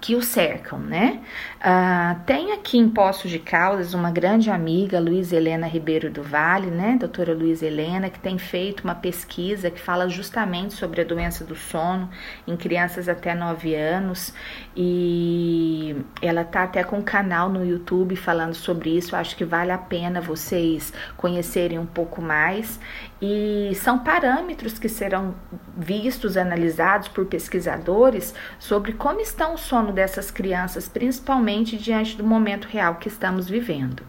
[0.00, 1.20] que o cercam, né?
[1.56, 6.70] Uh, tem aqui em Poços de Caldas uma grande amiga, Luiz Helena Ribeiro do Vale,
[6.70, 6.96] né?
[6.98, 11.54] Doutora Luiz Helena, que tem feito uma pesquisa que fala justamente sobre a doença do
[11.54, 12.08] sono
[12.46, 14.32] em crianças até 9 anos
[14.76, 19.16] e ela tá até com um canal no YouTube falando sobre isso.
[19.16, 22.78] acho que vale a pena vocês conhecerem um pouco mais
[23.20, 25.34] e são parâmetros que serão
[25.76, 32.66] vistos, analisados por pesquisadores sobre como está o sono dessas crianças, principalmente diante do momento
[32.66, 34.02] real que estamos vivendo.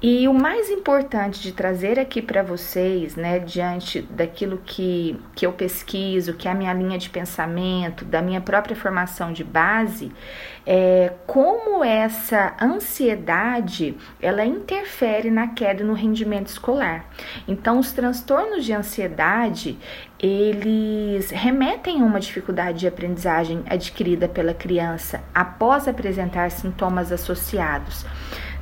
[0.00, 5.52] E o mais importante de trazer aqui para vocês, né, diante daquilo que, que eu
[5.52, 10.12] pesquiso, que é a minha linha de pensamento, da minha própria formação de base,
[10.64, 17.04] é como essa ansiedade ela interfere na queda no rendimento escolar.
[17.48, 19.76] Então, os transtornos de ansiedade
[20.20, 28.06] eles remetem a uma dificuldade de aprendizagem adquirida pela criança após apresentar sintomas associados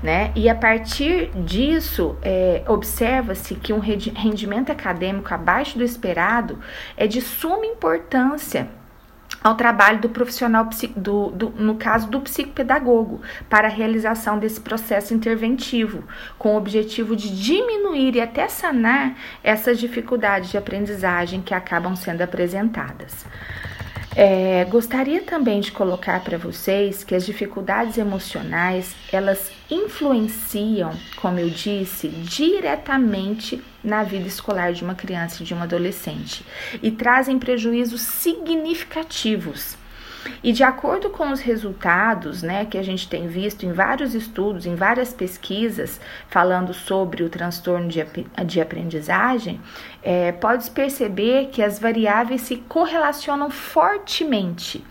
[0.03, 0.33] né?
[0.35, 6.59] E a partir disso, é, observa-se que um rendimento acadêmico abaixo do esperado
[6.97, 8.69] é de suma importância
[9.43, 15.15] ao trabalho do profissional, do, do, no caso do psicopedagogo, para a realização desse processo
[15.15, 16.03] interventivo,
[16.39, 22.23] com o objetivo de diminuir e até sanar essas dificuldades de aprendizagem que acabam sendo
[22.23, 23.25] apresentadas.
[24.19, 31.51] É, gostaria também de colocar para vocês que as dificuldades emocionais elas influenciam, como eu
[31.51, 36.43] disse, diretamente na vida escolar de uma criança e de um adolescente.
[36.83, 39.77] E trazem prejuízos significativos.
[40.43, 44.67] E de acordo com os resultados, né, que a gente tem visto em vários estudos,
[44.67, 48.05] em várias pesquisas falando sobre o transtorno de,
[48.45, 49.61] de aprendizagem,
[50.07, 54.85] é, pode perceber que as variáveis se correlacionam fortemente.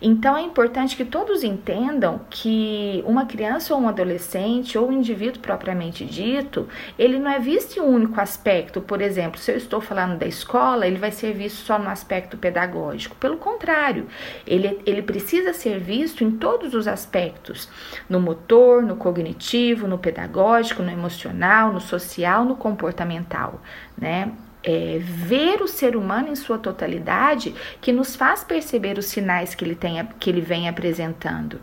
[0.00, 5.40] Então é importante que todos entendam que uma criança ou um adolescente ou um indivíduo
[5.40, 8.80] propriamente dito, ele não é visto em um único aspecto.
[8.80, 12.36] Por exemplo, se eu estou falando da escola, ele vai ser visto só no aspecto
[12.36, 13.16] pedagógico.
[13.16, 14.06] Pelo contrário,
[14.46, 17.68] ele, ele precisa ser visto em todos os aspectos:
[18.08, 23.60] no motor, no cognitivo, no pedagógico, no emocional, no social, no comportamental,
[24.00, 24.32] né?
[24.62, 29.64] é, ver o ser humano em sua totalidade que nos faz perceber os sinais que
[29.64, 31.60] ele, tem, que ele vem apresentando.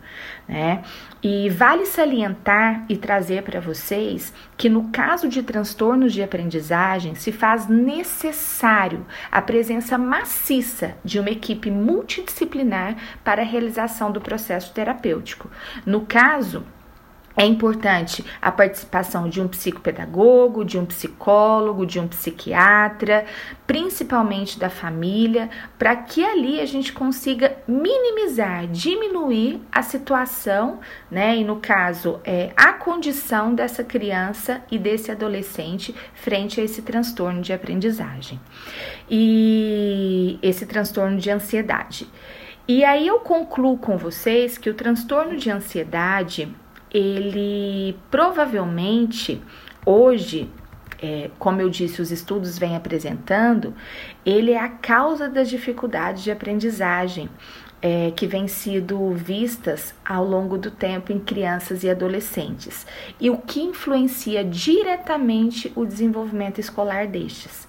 [0.48, 0.84] Né?
[1.22, 7.32] E vale salientar e trazer para vocês que, no caso de transtornos de aprendizagem, se
[7.32, 15.50] faz necessário a presença maciça de uma equipe multidisciplinar para a realização do processo terapêutico.
[15.86, 16.64] No caso,
[17.38, 23.26] é importante a participação de um psicopedagogo, de um psicólogo, de um psiquiatra,
[23.68, 30.80] principalmente da família, para que ali a gente consiga minimizar, diminuir a situação,
[31.12, 31.36] né?
[31.36, 37.42] E no caso, é, a condição dessa criança e desse adolescente frente a esse transtorno
[37.42, 38.40] de aprendizagem
[39.10, 42.08] e esse transtorno de ansiedade.
[42.68, 46.52] E aí eu concluo com vocês que o transtorno de ansiedade
[46.96, 49.42] ele provavelmente
[49.86, 50.50] hoje,
[51.02, 53.74] é, como eu disse, os estudos vêm apresentando,
[54.26, 57.30] ele é a causa das dificuldades de aprendizagem
[57.82, 62.88] é, que vêm sido vistas ao longo do tempo em crianças e adolescentes
[63.20, 67.68] e o que influencia diretamente o desenvolvimento escolar destes.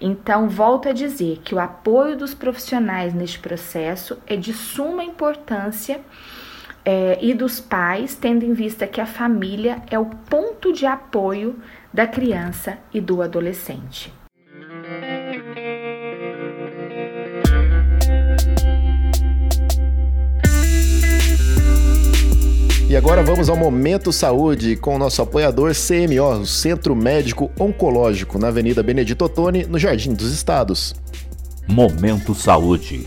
[0.00, 6.00] Então, volto a dizer que o apoio dos profissionais neste processo é de suma importância
[6.84, 11.56] é, e dos pais, tendo em vista que a família é o ponto de apoio
[11.92, 14.12] da criança e do adolescente.
[22.88, 28.38] E agora vamos ao Momento Saúde com o nosso apoiador CMO, o Centro Médico Oncológico,
[28.38, 30.94] na Avenida Benedito Ottoni, no Jardim dos Estados.
[31.66, 33.06] Momento Saúde.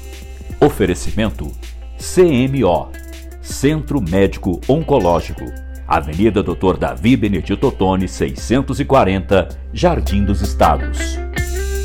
[0.59, 1.51] Oferecimento
[1.99, 3.06] CMO
[3.47, 5.45] Centro Médico Oncológico,
[5.87, 6.77] Avenida Dr.
[6.77, 11.17] Davi Benedito Ottoni, 640, Jardim dos Estados.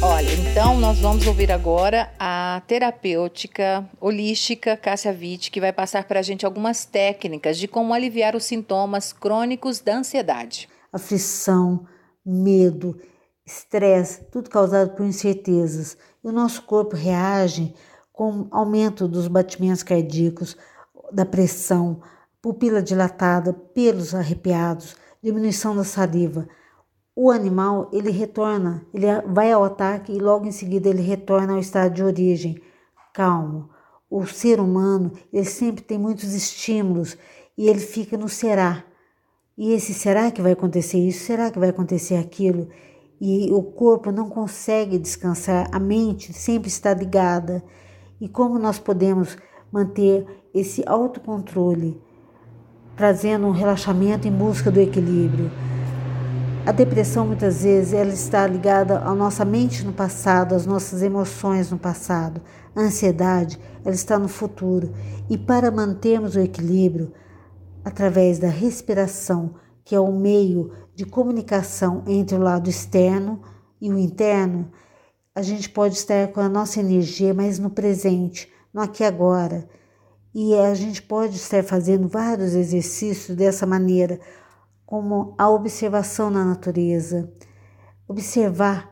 [0.02, 6.18] Olha, então nós vamos ouvir agora a terapêutica holística Cássia Witt, que vai passar para
[6.18, 10.68] a gente algumas técnicas de como aliviar os sintomas crônicos da ansiedade.
[10.92, 11.86] Aflição,
[12.26, 12.98] medo,
[13.46, 15.96] estresse, tudo causado por incertezas.
[16.22, 17.72] E o nosso corpo reage
[18.12, 20.56] com aumento dos batimentos cardíacos,
[21.12, 22.00] da pressão,
[22.40, 26.48] pupila dilatada, pelos arrepiados, diminuição da saliva.
[27.14, 31.58] O animal, ele retorna, ele vai ao ataque e logo em seguida ele retorna ao
[31.58, 32.60] estado de origem,
[33.12, 33.70] calmo.
[34.10, 37.16] o ser humano, ele sempre tem muitos estímulos
[37.56, 38.84] e ele fica no será.
[39.56, 41.24] E esse será que vai acontecer isso?
[41.24, 42.68] Será que vai acontecer aquilo?
[43.20, 47.62] E o corpo não consegue descansar, a mente sempre está ligada.
[48.20, 49.36] E como nós podemos
[49.73, 52.01] manter esse autocontrole,
[52.95, 55.51] trazendo um relaxamento em busca do equilíbrio?
[56.64, 61.73] A depressão muitas vezes ela está ligada à nossa mente no passado, às nossas emoções
[61.73, 62.41] no passado.
[62.77, 64.93] A ansiedade ela está no futuro.
[65.29, 67.12] E para mantermos o equilíbrio,
[67.85, 69.55] através da respiração,
[69.85, 73.41] que é o meio de comunicação entre o lado externo
[73.81, 74.70] e o interno,
[75.35, 79.68] a gente pode estar com a nossa energia mais no presente, no aqui e agora.
[80.35, 84.18] E a gente pode estar fazendo vários exercícios dessa maneira
[84.87, 87.33] como a observação na natureza.
[88.09, 88.91] Observar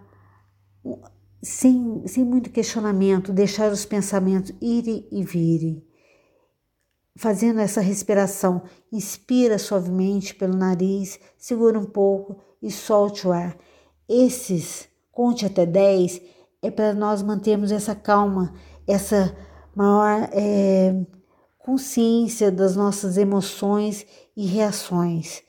[1.42, 5.84] sem, sem muito questionamento, deixar os pensamentos irem e virem.
[7.16, 8.62] Fazendo essa respiração,
[8.92, 13.56] inspira suavemente pelo nariz, segura um pouco e solte o ar.
[14.08, 16.20] Esses, conte até 10,
[16.62, 18.54] é para nós mantermos essa calma,
[18.86, 19.36] essa
[19.74, 20.94] maior é,
[21.58, 24.06] consciência das nossas emoções
[24.36, 25.42] e reações.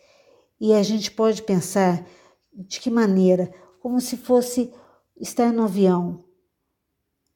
[0.59, 2.05] E a gente pode pensar
[2.53, 3.51] de que maneira?
[3.79, 4.71] Como se fosse
[5.19, 6.23] estar no avião.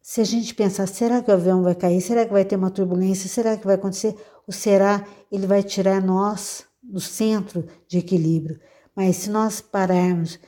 [0.02, 2.00] Se a gente pensar, será que o avião vai cair?
[2.02, 3.28] Será que vai ter uma turbulência?
[3.28, 4.16] Será que vai acontecer?
[4.46, 8.60] O será, ele vai tirar nós do centro de equilíbrio.
[8.96, 10.40] Mas se nós pararmos,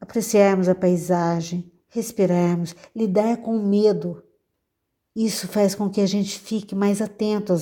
[0.00, 4.22] apreciarmos a paisagem, respirarmos, lidar com o medo,
[5.14, 7.52] isso faz com que a gente fique mais atento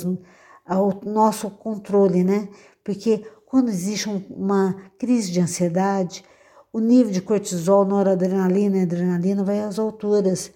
[0.64, 2.48] ao nosso controle, né?
[2.82, 6.24] Porque quando existe uma crise de ansiedade,
[6.72, 10.50] o nível de cortisol, noradrenalina e adrenalina vai às alturas,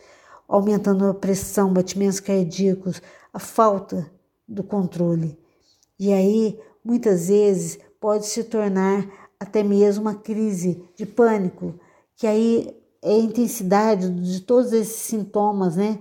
[0.49, 4.11] aumentando a pressão, batimentos cardíacos, a falta
[4.49, 5.38] do controle.
[5.99, 9.07] E aí, muitas vezes, pode se tornar
[9.38, 11.74] até mesmo uma crise de pânico,
[12.16, 15.99] que aí é a intensidade de todos esses sintomas, né?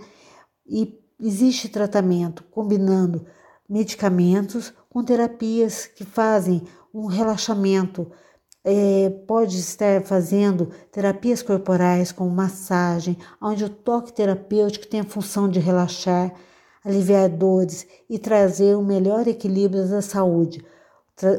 [0.65, 3.25] E existe tratamento combinando
[3.69, 6.63] medicamentos com terapias que fazem
[6.93, 8.11] um relaxamento.
[8.63, 15.47] É, pode estar fazendo terapias corporais, como massagem, onde o toque terapêutico tem a função
[15.47, 16.33] de relaxar,
[16.83, 20.65] aliviar dores e trazer um melhor equilíbrio da saúde,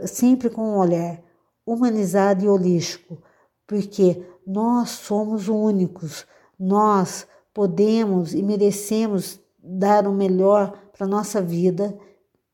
[0.06, 1.20] sempre com um olhar
[1.66, 3.20] humanizado e holístico,
[3.66, 6.24] porque nós somos únicos,
[6.58, 11.98] nós podemos e merecemos dar o melhor para a nossa vida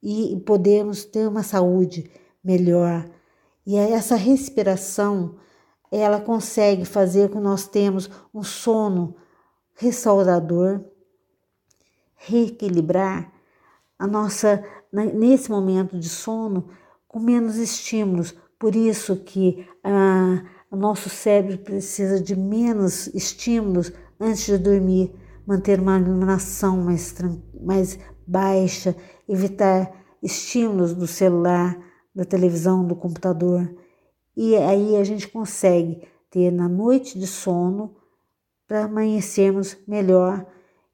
[0.00, 2.08] e podemos ter uma saúde
[2.42, 3.10] melhor.
[3.66, 5.34] E essa respiração,
[5.90, 9.16] ela consegue fazer com que nós temos um sono
[9.74, 10.84] restaurador,
[12.14, 13.32] reequilibrar
[13.98, 16.68] a nossa nesse momento de sono
[17.08, 18.36] com menos estímulos.
[18.56, 23.90] Por isso que ah, o nosso cérebro precisa de menos estímulos
[24.22, 25.12] antes de dormir,
[25.46, 27.14] manter uma iluminação mais,
[27.60, 28.94] mais baixa,
[29.28, 29.92] evitar
[30.22, 31.76] estímulos do celular,
[32.14, 33.68] da televisão, do computador.
[34.36, 37.96] E aí a gente consegue ter na noite de sono
[38.68, 40.46] para amanhecermos melhor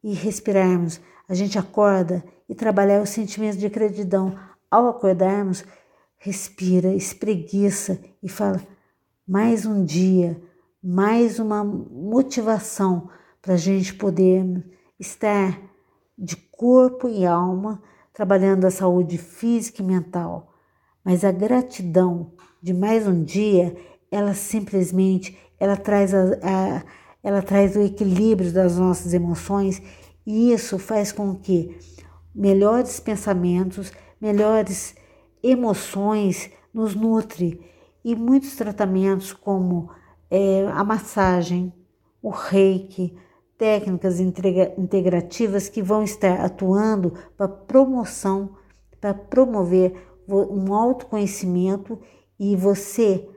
[0.03, 1.01] e respirarmos.
[1.29, 4.35] A gente acorda e trabalhar os sentimentos de gratidão.
[4.71, 5.65] Ao acordarmos,
[6.17, 8.61] respira, espreguiça e fala:
[9.27, 10.41] mais um dia,
[10.83, 13.11] mais uma motivação
[13.41, 14.65] para a gente poder
[14.99, 15.61] estar
[16.17, 17.83] de corpo e alma
[18.13, 20.53] trabalhando a saúde física e mental.
[21.05, 23.77] Mas a gratidão de mais um dia,
[24.11, 26.85] ela simplesmente ela traz, a, a,
[27.23, 29.83] ela traz o equilíbrio das nossas emoções
[30.27, 31.79] e isso faz com que
[32.35, 34.95] melhores pensamentos, melhores
[35.43, 37.61] emoções nos nutre.
[38.05, 39.91] E muitos tratamentos como
[40.31, 41.73] é, a massagem,
[42.23, 43.17] o reiki,
[43.59, 48.57] técnicas integrativas que vão estar atuando para promoção,
[49.01, 49.93] para promover
[50.29, 51.99] um autoconhecimento
[52.39, 53.29] e você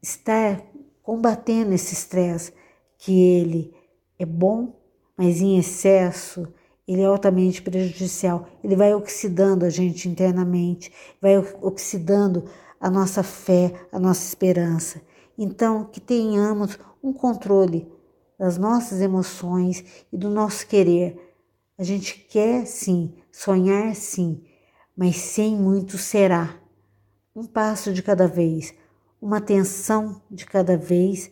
[0.00, 0.62] estar
[1.02, 2.52] combatendo esse estresse,
[2.96, 3.74] que ele
[4.18, 4.74] é bom,
[5.16, 6.48] mas em excesso
[6.86, 8.46] ele é altamente prejudicial.
[8.64, 10.90] Ele vai oxidando a gente internamente,
[11.20, 12.44] vai oxidando
[12.80, 15.02] a nossa fé, a nossa esperança.
[15.36, 17.86] Então, que tenhamos um controle
[18.38, 21.34] das nossas emoções e do nosso querer.
[21.76, 24.44] A gente quer sim, sonhar sim,
[24.96, 26.54] mas sem muito será.
[27.34, 28.74] Um passo de cada vez,
[29.20, 31.30] uma atenção de cada vez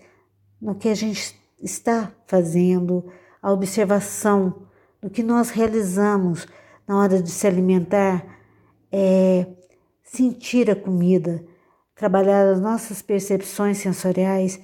[0.61, 3.05] no que a gente está fazendo,
[3.41, 4.67] a observação
[5.01, 6.47] do que nós realizamos,
[6.87, 8.25] na hora de se alimentar
[8.91, 9.47] é
[10.03, 11.45] sentir a comida,
[11.95, 14.61] trabalhar as nossas percepções sensoriais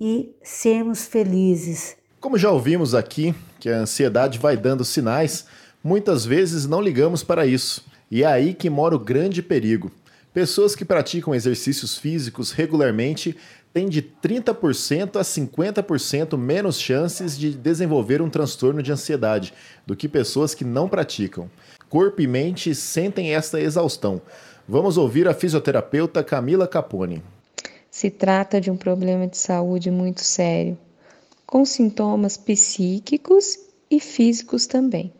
[0.00, 1.96] e sermos felizes.
[2.20, 5.46] Como já ouvimos aqui, que a ansiedade vai dando sinais,
[5.82, 7.84] muitas vezes não ligamos para isso.
[8.10, 9.90] E é aí que mora o grande perigo.
[10.32, 13.36] Pessoas que praticam exercícios físicos regularmente
[13.72, 19.52] têm de 30% a 50% menos chances de desenvolver um transtorno de ansiedade
[19.86, 21.50] do que pessoas que não praticam.
[21.88, 24.20] Corpo e mente sentem esta exaustão.
[24.68, 27.22] Vamos ouvir a fisioterapeuta Camila Capone.
[27.94, 30.76] Se trata de um problema de saúde muito sério,
[31.46, 33.56] com sintomas psíquicos
[33.88, 35.12] e físicos também,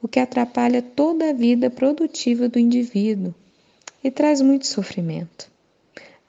[0.00, 3.34] o que atrapalha toda a vida produtiva do indivíduo
[4.02, 5.50] e traz muito sofrimento.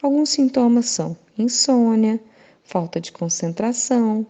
[0.01, 2.19] Alguns sintomas são insônia,
[2.63, 4.25] falta de concentração,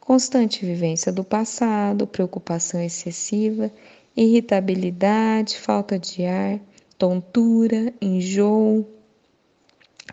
[0.00, 3.70] constante vivência do passado, preocupação excessiva,
[4.16, 6.58] irritabilidade, falta de ar,
[6.96, 8.93] tontura, enjoo,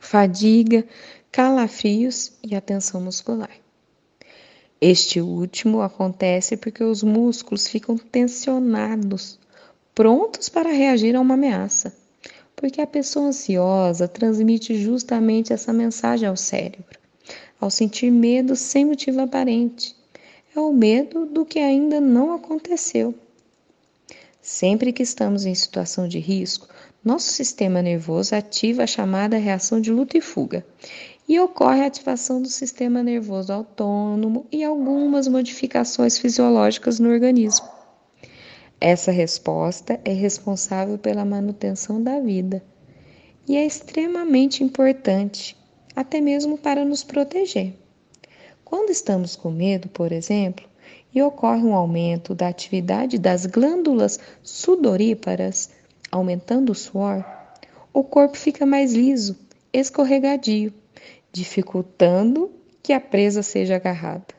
[0.02, 0.84] fadiga,
[1.32, 3.52] calafrios e atenção muscular.
[4.82, 9.40] Este último acontece porque os músculos ficam tensionados,
[9.94, 11.96] prontos para reagir a uma ameaça,
[12.56, 17.00] porque a pessoa ansiosa transmite justamente essa mensagem ao cérebro,
[17.60, 19.96] ao sentir medo sem motivo aparente.
[20.54, 23.14] É o medo do que ainda não aconteceu.
[24.42, 26.68] Sempre que estamos em situação de risco,
[27.04, 30.66] nosso sistema nervoso ativa a chamada reação de luta e fuga,
[31.28, 37.68] e ocorre a ativação do sistema nervoso autônomo e algumas modificações fisiológicas no organismo.
[38.80, 42.64] Essa resposta é responsável pela manutenção da vida
[43.48, 45.58] e é extremamente importante,
[45.96, 47.74] até mesmo para nos proteger.
[48.64, 50.66] Quando estamos com medo, por exemplo,
[51.14, 55.70] e ocorre um aumento da atividade das glândulas sudoríparas,
[56.12, 57.26] aumentando o suor,
[57.94, 59.38] o corpo fica mais liso,
[59.72, 60.74] escorregadio,
[61.32, 62.52] dificultando
[62.84, 64.34] que a presa seja agarrada.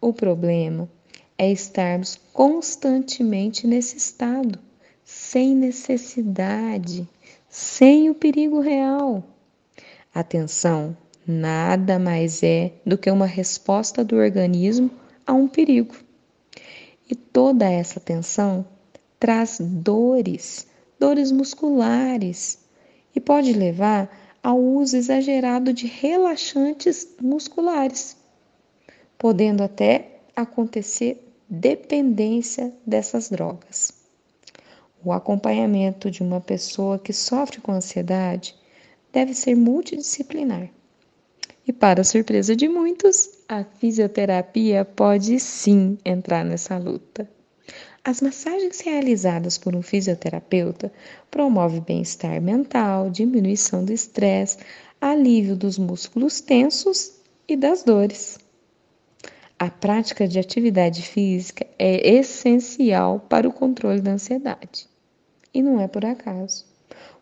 [0.00, 0.88] O problema
[1.36, 4.58] é estarmos constantemente nesse estado,
[5.04, 7.08] sem necessidade,
[7.48, 9.24] sem o perigo real.
[10.14, 10.96] Atenção,
[11.26, 14.90] nada mais é do que uma resposta do organismo
[15.26, 15.94] a um perigo.
[17.08, 18.66] E toda essa tensão
[19.18, 20.66] traz dores,
[20.98, 22.58] dores musculares,
[23.14, 24.08] e pode levar
[24.42, 28.16] ao uso exagerado de relaxantes musculares,
[29.18, 33.92] podendo até acontecer dependência dessas drogas.
[35.04, 38.54] O acompanhamento de uma pessoa que sofre com ansiedade
[39.12, 40.70] deve ser multidisciplinar.
[41.66, 47.28] E, para surpresa de muitos, a fisioterapia pode sim entrar nessa luta.
[48.08, 50.90] As massagens realizadas por um fisioterapeuta
[51.30, 54.56] promovem bem-estar mental, diminuição do estresse,
[54.98, 57.12] alívio dos músculos tensos
[57.46, 58.38] e das dores.
[59.58, 64.88] A prática de atividade física é essencial para o controle da ansiedade.
[65.52, 66.64] E não é por acaso,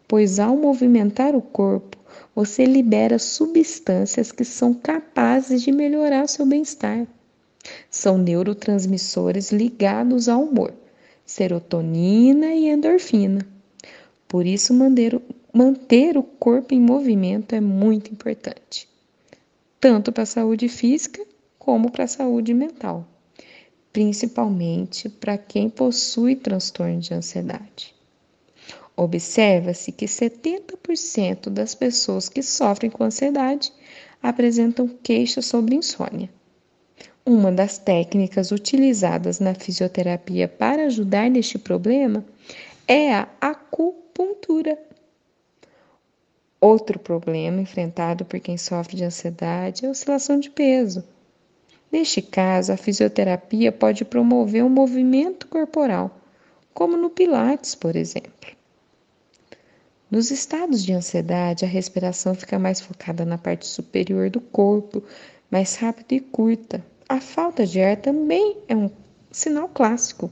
[0.07, 1.99] pois ao movimentar o corpo,
[2.32, 7.09] você libera substâncias que são capazes de melhorar seu bem-estar.
[7.90, 10.72] São neurotransmissores ligados ao humor,
[11.24, 13.46] serotonina e endorfina.
[14.28, 15.20] Por isso, manter,
[15.52, 18.88] manter o corpo em movimento é muito importante,
[19.80, 21.24] tanto para a saúde física
[21.58, 23.06] como para a saúde mental,
[23.92, 27.94] principalmente para quem possui transtorno de ansiedade.
[28.96, 33.70] Observa-se que 70% das pessoas que sofrem com ansiedade
[34.22, 36.30] apresentam queixas sobre insônia.
[37.28, 42.24] Uma das técnicas utilizadas na fisioterapia para ajudar neste problema
[42.86, 44.78] é a acupuntura.
[46.60, 51.03] Outro problema enfrentado por quem sofre de ansiedade é a oscilação de peso.
[51.90, 56.16] Neste caso, a fisioterapia pode promover um movimento corporal,
[56.72, 58.53] como no Pilates, por exemplo.
[60.08, 65.03] Nos estados de ansiedade, a respiração fica mais focada na parte superior do corpo,
[65.50, 66.84] mais rápida e curta.
[67.08, 68.91] A falta de ar também é um
[69.30, 70.30] sinal clássico.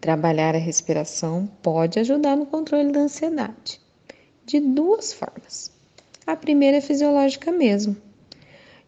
[0.00, 3.80] Trabalhar a respiração pode ajudar no controle da ansiedade,
[4.44, 5.72] de duas formas.
[6.26, 7.96] A primeira é fisiológica mesmo,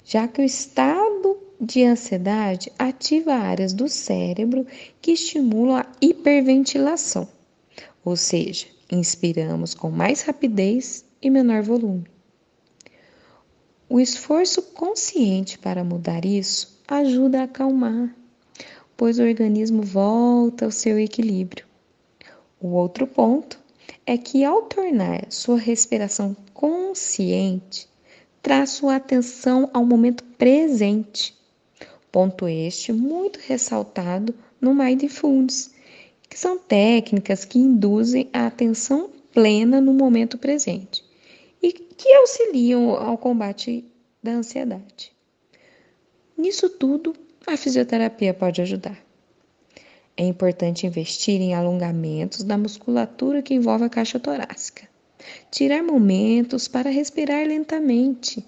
[0.04, 4.66] já que o estado de ansiedade ativa áreas do cérebro
[5.00, 7.28] que estimulam a hiperventilação,
[8.04, 12.04] ou seja, Inspiramos com mais rapidez e menor volume.
[13.94, 18.12] O esforço consciente para mudar isso ajuda a acalmar.
[18.96, 21.64] pois o organismo volta ao seu equilíbrio.
[22.60, 23.56] O outro ponto
[24.04, 27.88] é que, ao tornar sua respiração consciente,
[28.42, 31.32] traz sua atenção ao momento presente.
[32.10, 35.72] Ponto este muito ressaltado no Mindfulness,
[36.28, 41.03] que são técnicas que induzem a atenção plena no momento presente
[41.64, 43.90] e que auxiliam ao combate
[44.22, 45.12] da ansiedade.
[46.36, 47.14] Nisso tudo,
[47.46, 49.02] a fisioterapia pode ajudar.
[50.14, 54.86] É importante investir em alongamentos da musculatura que envolve a caixa torácica.
[55.50, 58.44] Tirar momentos para respirar lentamente.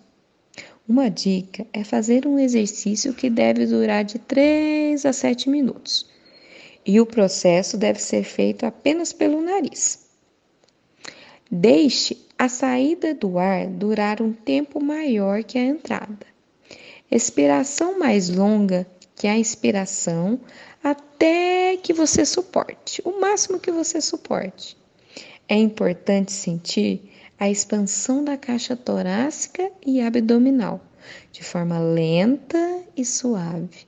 [0.86, 6.06] Uma dica é fazer um exercício que deve durar de 3 a 7 minutos.
[6.84, 10.04] E o processo deve ser feito apenas pelo nariz.
[11.50, 16.26] Deixe a saída do ar durar um tempo maior que a entrada.
[17.10, 20.38] Expiração mais longa que a inspiração
[20.82, 24.76] até que você suporte, o máximo que você suporte.
[25.48, 30.80] É importante sentir a expansão da caixa torácica e abdominal,
[31.32, 33.86] de forma lenta e suave.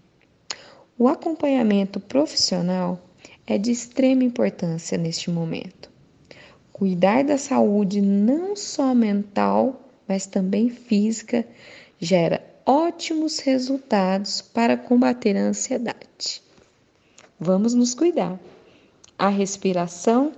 [0.98, 3.00] O acompanhamento profissional
[3.46, 5.90] é de extrema importância neste momento.
[6.78, 11.44] Cuidar da saúde não só mental, mas também física
[11.98, 16.40] gera ótimos resultados para combater a ansiedade.
[17.40, 18.38] Vamos nos cuidar.
[19.18, 20.32] A respiração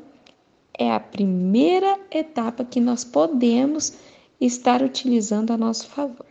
[0.72, 3.92] é a primeira etapa que nós podemos
[4.40, 6.29] estar utilizando a nosso favor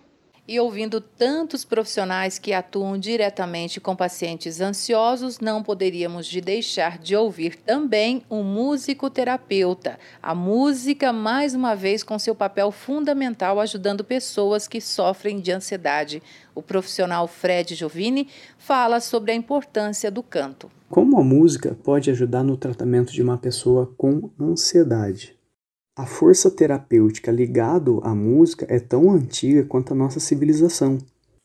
[0.50, 7.16] e ouvindo tantos profissionais que atuam diretamente com pacientes ansiosos, não poderíamos de deixar de
[7.16, 10.00] ouvir também um musicoterapeuta.
[10.20, 16.24] A música, mais uma vez, com seu papel fundamental ajudando pessoas que sofrem de ansiedade.
[16.56, 18.28] O profissional Fred Giovini
[18.58, 20.72] fala sobre a importância do canto.
[20.90, 25.39] Como a música pode ajudar no tratamento de uma pessoa com ansiedade?
[26.00, 30.98] A força terapêutica ligado à música é tão antiga quanto a nossa civilização.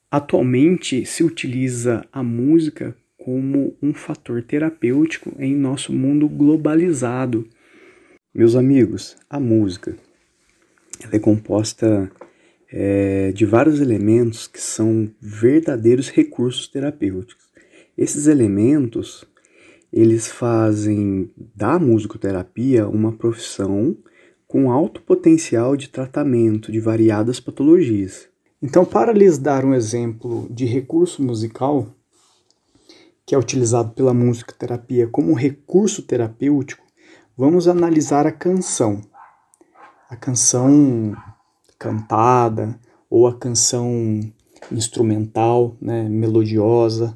[0.08, 7.48] Atualmente se utiliza a música como um fator terapêutico em nosso mundo globalizado.
[8.32, 9.96] Meus amigos, a música
[11.02, 12.08] ela é composta
[12.70, 17.44] é, de vários elementos que são verdadeiros recursos terapêuticos.
[17.98, 19.24] Esses elementos
[19.92, 23.96] eles fazem da musicoterapia uma profissão
[24.46, 28.28] com alto potencial de tratamento de variadas patologias.
[28.62, 31.86] Então, para lhes dar um exemplo de recurso musical,
[33.26, 36.84] que é utilizado pela música terapia como recurso terapêutico,
[37.36, 39.00] vamos analisar a canção.
[40.08, 41.16] A canção
[41.78, 42.78] cantada
[43.10, 44.20] ou a canção
[44.70, 47.14] instrumental, né, melodiosa.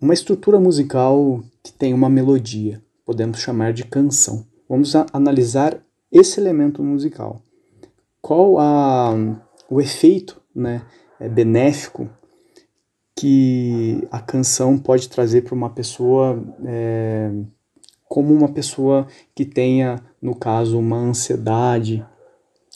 [0.00, 4.46] Uma estrutura musical que tem uma melodia, podemos chamar de canção.
[4.68, 5.81] Vamos analisar
[6.12, 7.42] esse elemento musical.
[8.20, 9.14] Qual a,
[9.70, 10.82] o efeito né,
[11.18, 12.08] é benéfico
[13.16, 17.30] que a canção pode trazer para uma pessoa, é,
[18.08, 22.04] como uma pessoa que tenha, no caso, uma ansiedade,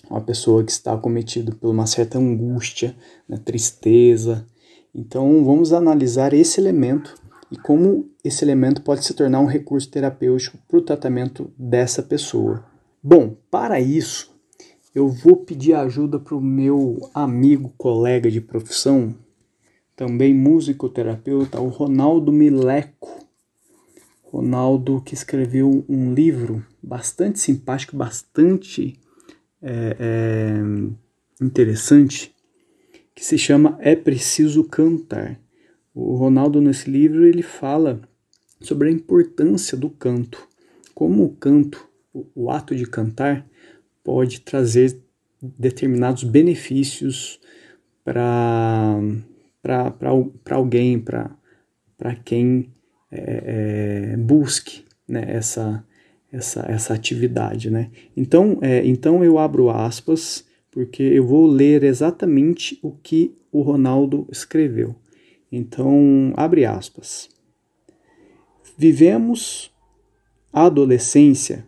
[0.08, 2.96] uma pessoa que está acometida por uma certa angústia,
[3.28, 4.46] né, tristeza.
[4.94, 7.14] Então, vamos analisar esse elemento
[7.50, 12.64] e como esse elemento pode se tornar um recurso terapêutico para o tratamento dessa pessoa.
[13.08, 14.36] Bom, para isso,
[14.92, 19.14] eu vou pedir ajuda para o meu amigo, colega de profissão,
[19.94, 23.24] também musicoterapeuta, o Ronaldo Mileco.
[24.24, 28.98] Ronaldo que escreveu um livro bastante simpático, bastante
[29.62, 32.34] é, é, interessante,
[33.14, 35.38] que se chama É Preciso Cantar.
[35.94, 38.00] O Ronaldo nesse livro ele fala
[38.60, 40.44] sobre a importância do canto,
[40.92, 41.86] como o canto
[42.34, 43.47] o ato de cantar
[44.02, 45.01] pode trazer
[45.43, 47.40] determinados benefícios
[48.05, 49.01] para
[50.51, 52.70] alguém, para quem
[53.10, 55.84] é, é, busque né, essa,
[56.30, 57.70] essa, essa atividade.
[57.70, 57.90] Né?
[58.16, 64.26] Então, é, então eu abro aspas, porque eu vou ler exatamente o que o Ronaldo
[64.30, 64.94] escreveu.
[65.51, 67.28] Então, abre aspas.
[68.76, 69.72] Vivemos
[70.52, 71.66] a adolescência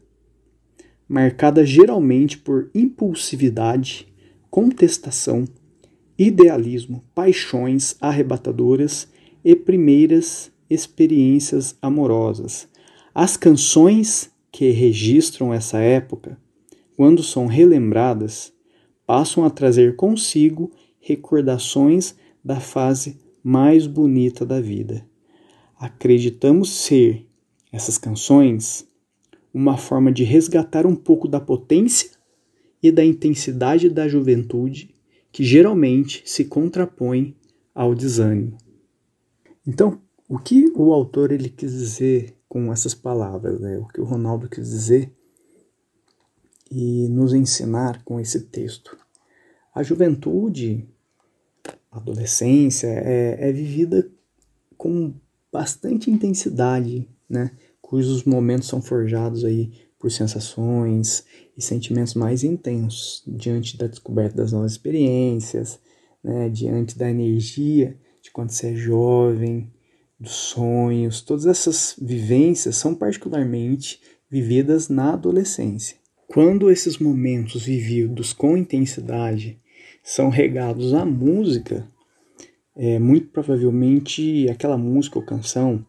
[1.08, 4.06] marcada geralmente por impulsividade,
[4.50, 5.46] contestação,
[6.18, 9.08] idealismo, paixões arrebatadoras
[9.44, 12.68] e primeiras experiências amorosas.
[13.14, 16.38] As canções que registram essa época,
[16.96, 18.52] quando são relembradas,
[19.06, 20.70] passam a trazer consigo
[21.00, 22.14] recordações
[22.44, 25.06] da fase mais bonita da vida.
[25.78, 27.26] acreditamos ser
[27.70, 28.87] essas canções
[29.52, 32.10] uma forma de resgatar um pouco da potência
[32.82, 34.94] e da intensidade da juventude
[35.32, 37.36] que geralmente se contrapõe
[37.74, 38.56] ao desânimo.
[39.66, 43.78] Então, o que o autor ele quis dizer com essas palavras, né?
[43.78, 45.12] o que o Ronaldo quis dizer
[46.70, 48.96] e nos ensinar com esse texto?
[49.74, 50.88] A juventude,
[51.90, 54.10] a adolescência, é, é vivida
[54.76, 55.14] com
[55.52, 57.50] bastante intensidade, né?
[57.88, 61.24] Cujos momentos são forjados aí por sensações
[61.56, 65.80] e sentimentos mais intensos diante da descoberta das novas experiências,
[66.22, 66.50] né?
[66.50, 69.72] diante da energia de quando você é jovem,
[70.20, 74.00] dos sonhos, todas essas vivências são particularmente
[74.30, 75.96] vividas na adolescência.
[76.26, 79.58] Quando esses momentos vividos com intensidade
[80.02, 81.88] são regados à música,
[82.76, 85.86] é, muito provavelmente aquela música ou canção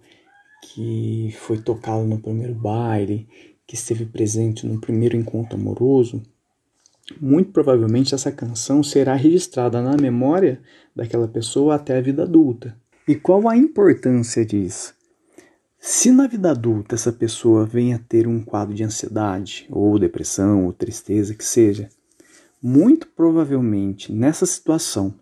[0.80, 3.28] que foi tocada no primeiro baile,
[3.68, 6.24] que esteve presente no primeiro encontro amoroso,
[7.20, 10.62] muito provavelmente essa canção será registrada na memória
[10.96, 12.78] daquela pessoa até a vida adulta.
[13.06, 14.96] E qual a importância disso?
[15.78, 20.64] Se na vida adulta essa pessoa vem a ter um quadro de ansiedade, ou depressão,
[20.64, 21.90] ou tristeza, que seja,
[22.64, 25.14] muito provavelmente nessa situação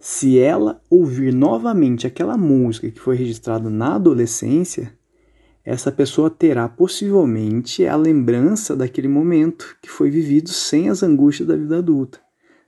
[0.00, 4.92] se ela ouvir novamente aquela música que foi registrada na adolescência,
[5.64, 11.56] essa pessoa terá possivelmente a lembrança daquele momento que foi vivido sem as angústias da
[11.56, 12.20] vida adulta,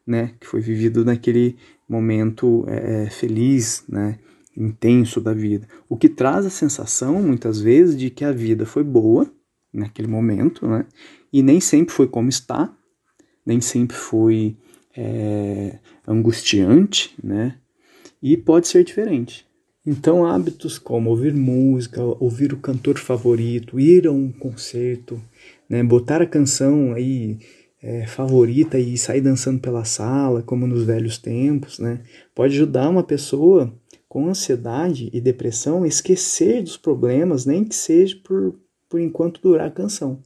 [0.07, 0.35] né?
[0.39, 1.57] Que foi vivido naquele
[1.89, 4.19] momento é, é feliz, né?
[4.57, 5.67] Intenso da vida.
[5.89, 9.33] O que traz a sensação, muitas vezes, de que a vida foi boa
[9.73, 10.85] naquele momento, né?
[11.33, 12.71] E nem sempre foi como está,
[13.47, 14.59] nem sempre foi
[15.01, 17.57] é, angustiante, né?
[18.23, 19.47] E pode ser diferente.
[19.87, 25.19] Então, hábitos como ouvir música, ouvir o cantor favorito, ir a um concerto,
[25.67, 25.83] né?
[25.83, 27.39] botar a canção aí
[27.83, 32.03] é, favorita e sair dançando pela sala, como nos velhos tempos, né?
[32.35, 33.73] pode ajudar uma pessoa
[34.07, 38.55] com ansiedade e depressão a esquecer dos problemas, nem que seja por,
[38.87, 40.21] por enquanto durar a canção.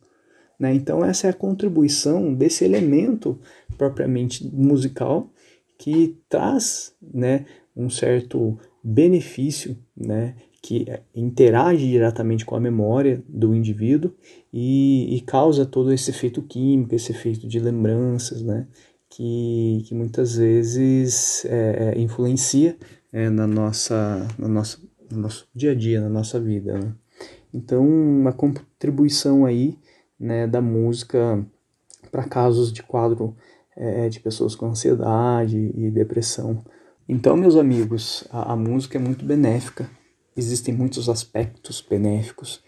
[0.59, 0.75] Né?
[0.75, 3.39] Então, essa é a contribuição desse elemento
[3.77, 5.31] propriamente musical
[5.79, 14.15] que traz né, um certo benefício, né, que interage diretamente com a memória do indivíduo
[14.53, 18.67] e, e, causa todo esse efeito químico, esse efeito de lembranças, né,
[19.11, 22.77] que, que muitas vezes é, é, influencia
[23.13, 24.79] é, na nossa, na nossa,
[25.11, 26.79] no nosso dia a dia, na nossa vida.
[26.79, 26.95] Né?
[27.53, 29.79] Então, uma contribuição aí
[30.19, 31.45] né, da música
[32.11, 33.37] para casos de quadro
[33.77, 36.65] é, de pessoas com ansiedade e depressão.
[37.09, 39.89] Então, meus amigos, a, a música é muito benéfica.
[40.37, 42.63] Existem muitos aspectos benéficos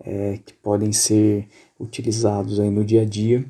[0.00, 1.48] é, que podem ser
[1.78, 3.44] utilizados aí no dia a dia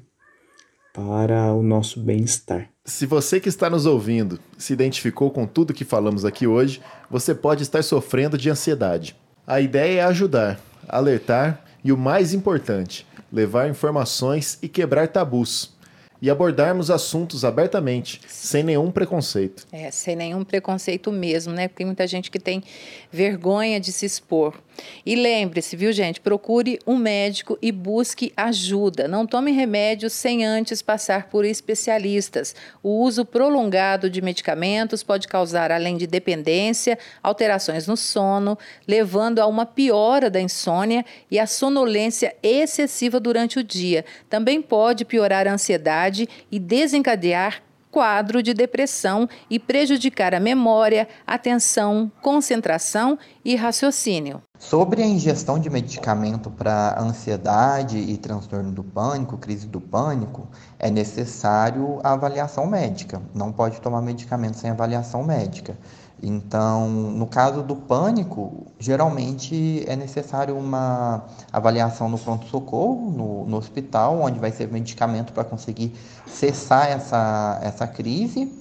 [0.92, 2.68] para o nosso bem-estar.
[2.84, 7.34] Se você que está nos ouvindo se identificou com tudo que falamos aqui hoje, você
[7.34, 9.16] pode estar sofrendo de ansiedade.
[9.46, 15.72] A ideia é ajudar, alertar e o mais importante, levar informações e quebrar tabus
[16.22, 19.66] e abordarmos assuntos abertamente, sem nenhum preconceito.
[19.72, 21.66] É, sem nenhum preconceito mesmo, né?
[21.66, 22.62] Porque tem muita gente que tem
[23.10, 24.54] vergonha de se expor.
[25.04, 26.20] E lembre-se, viu, gente?
[26.20, 29.08] Procure um médico e busque ajuda.
[29.08, 32.54] Não tome remédios sem antes passar por especialistas.
[32.82, 39.46] O uso prolongado de medicamentos pode causar, além de dependência, alterações no sono, levando a
[39.46, 44.04] uma piora da insônia e a sonolência excessiva durante o dia.
[44.30, 51.06] Também pode piorar a ansiedade ansiedade e desencadear quadro de depressão e prejudicar a memória,
[51.26, 54.40] atenção, concentração e raciocínio.
[54.58, 60.48] Sobre a ingestão de medicamento para ansiedade e transtorno do pânico, crise do pânico,
[60.78, 63.20] é necessário a avaliação médica.
[63.34, 65.76] Não pode tomar medicamento sem avaliação médica.
[66.22, 74.20] Então, no caso do pânico, geralmente é necessário uma avaliação no pronto-socorro, no, no, hospital,
[74.20, 75.92] onde vai ser medicamento para conseguir
[76.24, 78.52] cessar essa, essa crise.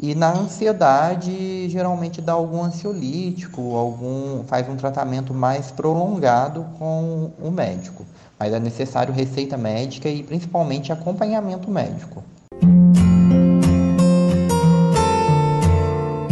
[0.00, 7.50] E na ansiedade, geralmente dá algum ansiolítico, algum, faz um tratamento mais prolongado com o
[7.50, 8.06] médico.
[8.38, 12.24] Mas é necessário receita médica e principalmente acompanhamento médico.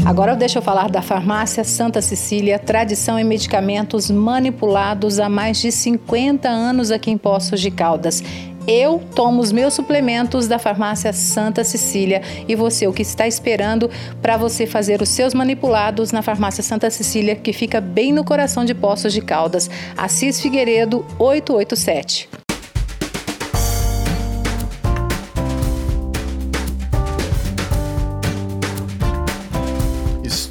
[0.04, 5.70] Agora deixa eu falar da Farmácia Santa Cecília, tradição em medicamentos manipulados há mais de
[5.70, 8.22] 50 anos aqui em Poços de Caldas.
[8.66, 13.90] Eu tomo os meus suplementos da farmácia Santa Cecília e você, o que está esperando
[14.20, 18.64] para você fazer os seus manipulados na farmácia Santa Cecília, que fica bem no coração
[18.64, 22.28] de Poços de Caldas, Assis Figueiredo 887.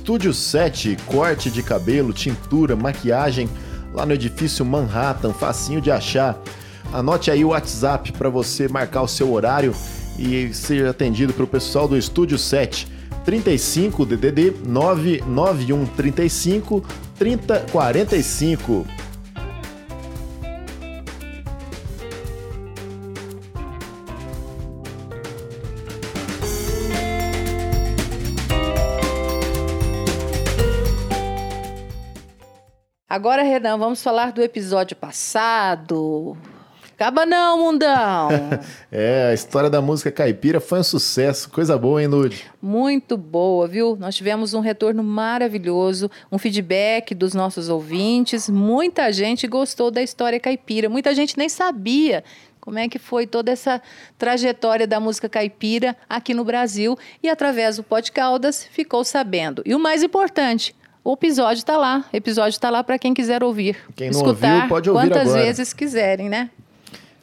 [0.09, 3.47] Estúdio 7, corte de cabelo, tintura, maquiagem,
[3.93, 6.35] lá no edifício Manhattan, facinho de achar.
[6.91, 9.71] Anote aí o WhatsApp para você marcar o seu horário
[10.17, 12.87] e ser atendido pelo pessoal do Estúdio 7.
[13.23, 16.83] 35 DDD 991 35
[33.19, 36.37] Agora, Renan, vamos falar do episódio passado.
[36.95, 38.29] Acaba não, mundão!
[38.89, 41.49] é, a história da música caipira foi um sucesso.
[41.49, 42.45] Coisa boa, hein, Lude?
[42.61, 43.97] Muito boa, viu?
[43.99, 48.47] Nós tivemos um retorno maravilhoso, um feedback dos nossos ouvintes.
[48.47, 50.87] Muita gente gostou da história caipira.
[50.87, 52.23] Muita gente nem sabia
[52.61, 53.81] como é que foi toda essa
[54.17, 59.61] trajetória da música caipira aqui no Brasil e através do Pod Caldas ficou sabendo.
[59.65, 60.73] E o mais importante,
[61.03, 62.05] o episódio está lá.
[62.11, 63.77] O episódio está lá para quem quiser ouvir.
[63.95, 65.43] Quem não escutar ouviu, pode ouvir quantas agora.
[65.43, 66.49] vezes quiserem, né?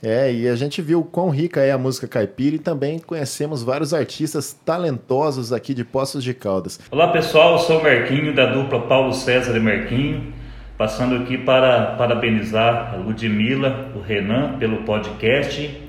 [0.03, 3.94] É, e a gente viu quão rica é a música caipira e também conhecemos vários
[3.94, 6.78] artistas talentosos aqui de Poços de Caldas.
[6.90, 10.32] Olá pessoal, eu sou o Merquinho da dupla Paulo César e Merquinho,
[10.77, 15.82] passando aqui para parabenizar a Ludmilla, o Renan pelo podcast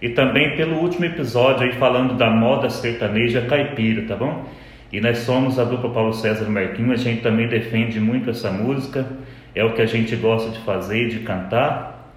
[0.00, 4.46] e também pelo último episódio aí falando da moda sertaneja caipira, tá bom?
[4.92, 9.06] E nós somos a dupla Paulo César Marquinhos, a gente também defende muito essa música,
[9.54, 12.14] é o que a gente gosta de fazer, de cantar.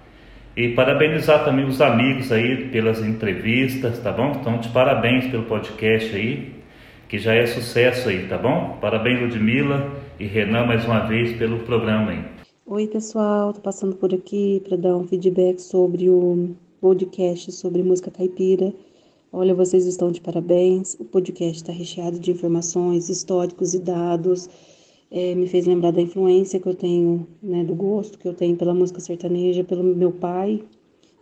[0.56, 4.32] E parabenizar também os amigos aí pelas entrevistas, tá bom?
[4.40, 6.52] Então, de parabéns pelo podcast aí,
[7.08, 8.78] que já é sucesso aí, tá bom?
[8.80, 12.24] Parabéns, Ludmilla e Renan, mais uma vez, pelo programa aí.
[12.66, 18.10] Oi, pessoal, tô passando por aqui para dar um feedback sobre o podcast sobre música
[18.10, 18.72] caipira.
[19.34, 20.94] Olha, vocês estão de parabéns.
[21.00, 24.46] O podcast está recheado de informações, históricos e dados.
[25.10, 28.56] É, me fez lembrar da influência que eu tenho, né, do gosto que eu tenho
[28.56, 30.62] pela música sertaneja, pelo meu pai,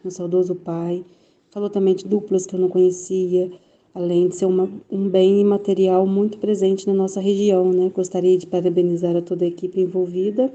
[0.03, 1.05] meu saudoso pai.
[1.53, 3.49] Falou também de duplas que eu não conhecia,
[3.95, 7.73] além de ser uma, um bem imaterial muito presente na nossa região.
[7.73, 7.93] Né?
[7.95, 10.53] Gostaria de parabenizar a toda a equipe envolvida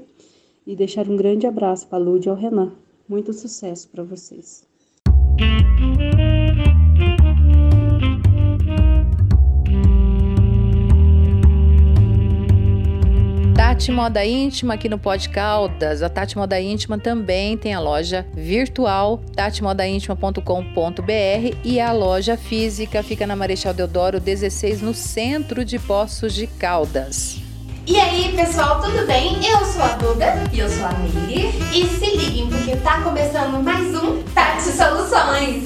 [0.66, 2.72] e deixar um grande abraço para a Lud e ao Renan.
[3.08, 4.62] Muito sucesso para vocês.
[13.76, 16.02] Tati Moda Íntima aqui no Pod Caldas.
[16.02, 23.26] A Tati Moda Íntima também tem a loja virtual tatimodaintima.com.br e a loja física fica
[23.26, 27.36] na Marechal Deodoro 16 no centro de Poços de Caldas.
[27.86, 29.46] E aí, pessoal, tudo bem?
[29.46, 31.50] Eu sou a Duda e eu sou a Miri.
[31.74, 35.64] E se liguem porque tá começando mais um Tati Soluções.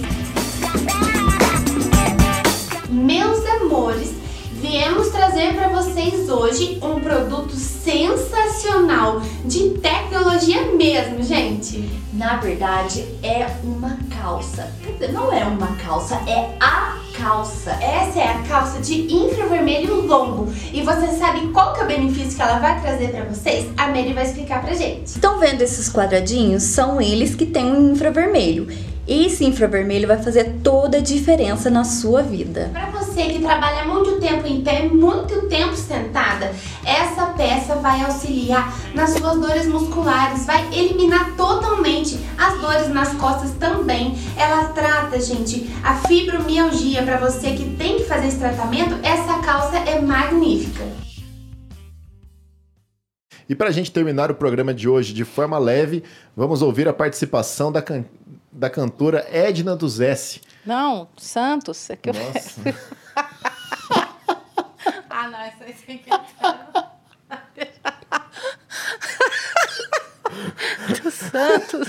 [2.90, 4.19] Meus amores,
[4.60, 11.90] viemos trazer para vocês hoje um produto sensacional de tecnologia mesmo, gente.
[12.12, 14.70] Na verdade, é uma calça.
[14.82, 17.70] Quer dizer, não é uma calça, é a calça.
[17.70, 20.52] Essa é a calça de infravermelho longo.
[20.72, 23.66] E você sabe qual que é o benefício que ela vai trazer para vocês?
[23.78, 25.06] A Mary vai explicar pra gente.
[25.06, 26.64] Estão vendo esses quadradinhos?
[26.64, 28.68] São eles que têm um infravermelho.
[29.12, 32.70] Esse infravermelho vai fazer toda a diferença na sua vida.
[32.72, 36.52] Para você que trabalha muito tempo em pé, muito tempo sentada,
[36.84, 43.50] essa peça vai auxiliar nas suas dores musculares, vai eliminar totalmente as dores nas costas
[43.58, 44.16] também.
[44.36, 47.02] Ela trata, gente, a fibromialgia.
[47.02, 50.84] Para você que tem que fazer esse tratamento, essa calça é magnífica.
[53.48, 56.04] E para a gente terminar o programa de hoje de forma leve,
[56.36, 58.04] vamos ouvir a participação da, can
[58.52, 60.40] da cantora Edna dos S.
[60.64, 61.88] Não, Santos.
[61.90, 62.60] É que Nossa.
[62.68, 62.74] eu...
[65.10, 66.02] ah, não, essa aí sem
[71.02, 71.88] do Santos.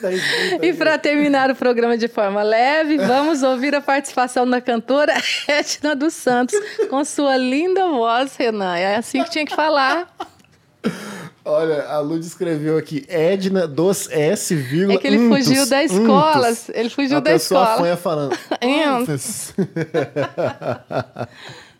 [0.00, 4.60] Tá escrito E para terminar o programa de forma leve, vamos ouvir a participação da
[4.60, 5.14] cantora
[5.48, 6.58] Edna dos Santos
[6.88, 8.76] com sua linda voz, Renan.
[8.76, 10.08] É assim que tinha que falar.
[11.46, 15.84] Olha, a Lud escreveu aqui Edna dos S, vírgula, É que ele untos, fugiu da
[15.84, 16.48] escola.
[16.48, 16.68] untos.
[16.70, 17.78] Ele fugiu a da pessoa escola.
[17.86, 18.38] foi falando.
[18.64, 19.52] Untos.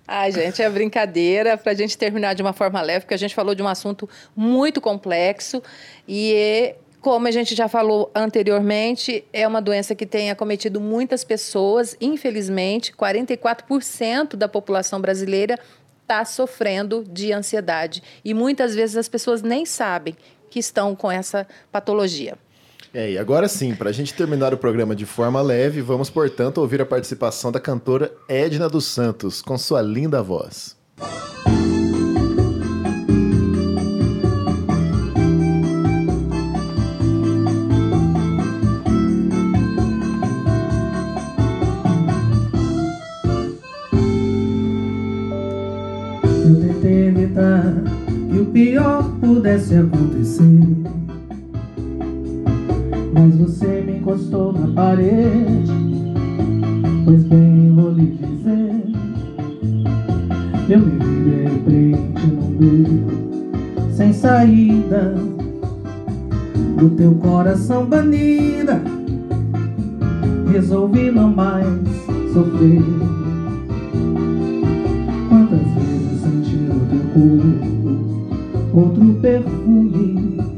[0.07, 3.35] Ai, gente, é brincadeira para a gente terminar de uma forma leve, porque a gente
[3.35, 5.63] falou de um assunto muito complexo
[6.07, 11.95] e como a gente já falou anteriormente, é uma doença que tem acometido muitas pessoas.
[12.01, 15.59] Infelizmente, 44% da população brasileira
[16.05, 18.03] está sofrendo de ansiedade.
[18.25, 20.15] E muitas vezes as pessoas nem sabem
[20.49, 22.37] que estão com essa patologia.
[22.93, 26.59] É, e agora sim, para a gente terminar o programa de forma leve, vamos, portanto,
[26.59, 30.77] ouvir a participação da cantora Edna dos Santos, com sua linda voz.
[30.97, 31.74] que
[48.55, 50.61] pior pudesse acontecer.
[53.13, 55.73] Mas você me encostou na parede.
[57.05, 58.81] Pois bem, vou lhe dizer.
[60.69, 65.17] Eu me vi de repente num beco sem saída.
[66.79, 68.81] Do teu coração banida.
[70.53, 71.67] Resolvi não mais
[72.33, 72.83] sofrer.
[75.29, 77.74] Quantas vezes senti no teu corpo
[78.75, 80.55] outro perfume?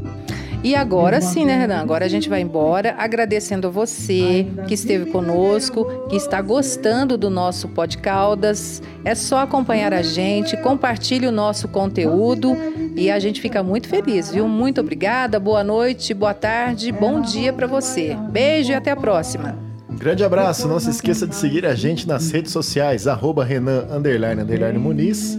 [0.63, 1.79] E agora sim, né, Renan?
[1.79, 7.29] Agora a gente vai embora agradecendo a você que esteve conosco, que está gostando do
[7.29, 8.81] nosso podcast.
[9.05, 12.57] É só acompanhar a gente, compartilhe o nosso conteúdo
[12.95, 14.47] e a gente fica muito feliz, viu?
[14.47, 18.17] Muito obrigada, boa noite, boa tarde, bom dia para você.
[18.29, 19.66] Beijo e até a próxima.
[19.97, 24.41] Grande abraço, não se esqueça de seguir a gente nas redes sociais, arroba Renan underline,
[24.41, 25.37] underline Muniz.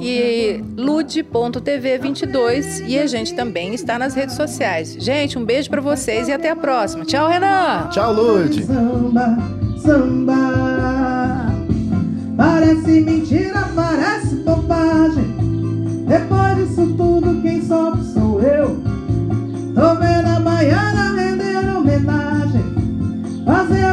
[0.00, 4.96] E lude.tv22 e a gente também está nas redes sociais.
[4.98, 7.04] Gente, um beijo para vocês e até a próxima.
[7.04, 7.88] Tchau, Renan!
[7.90, 8.64] Tchau, Lude!
[8.64, 9.36] Samba,
[9.84, 11.50] samba
[12.36, 15.24] Parece mentira, parece bobagem
[16.08, 18.80] Depois disso tudo quem sofre sou eu
[19.74, 22.64] Tô vendo a baiana render homenagem
[23.44, 23.89] Fazendo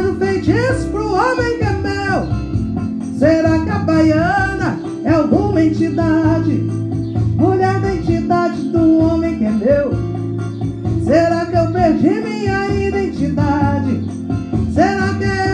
[3.17, 6.53] Será que a baiana é alguma entidade?
[7.35, 9.91] Mulher da entidade do homem que é meu?
[11.03, 14.05] Será que eu perdi minha identidade?
[14.71, 15.46] Será que é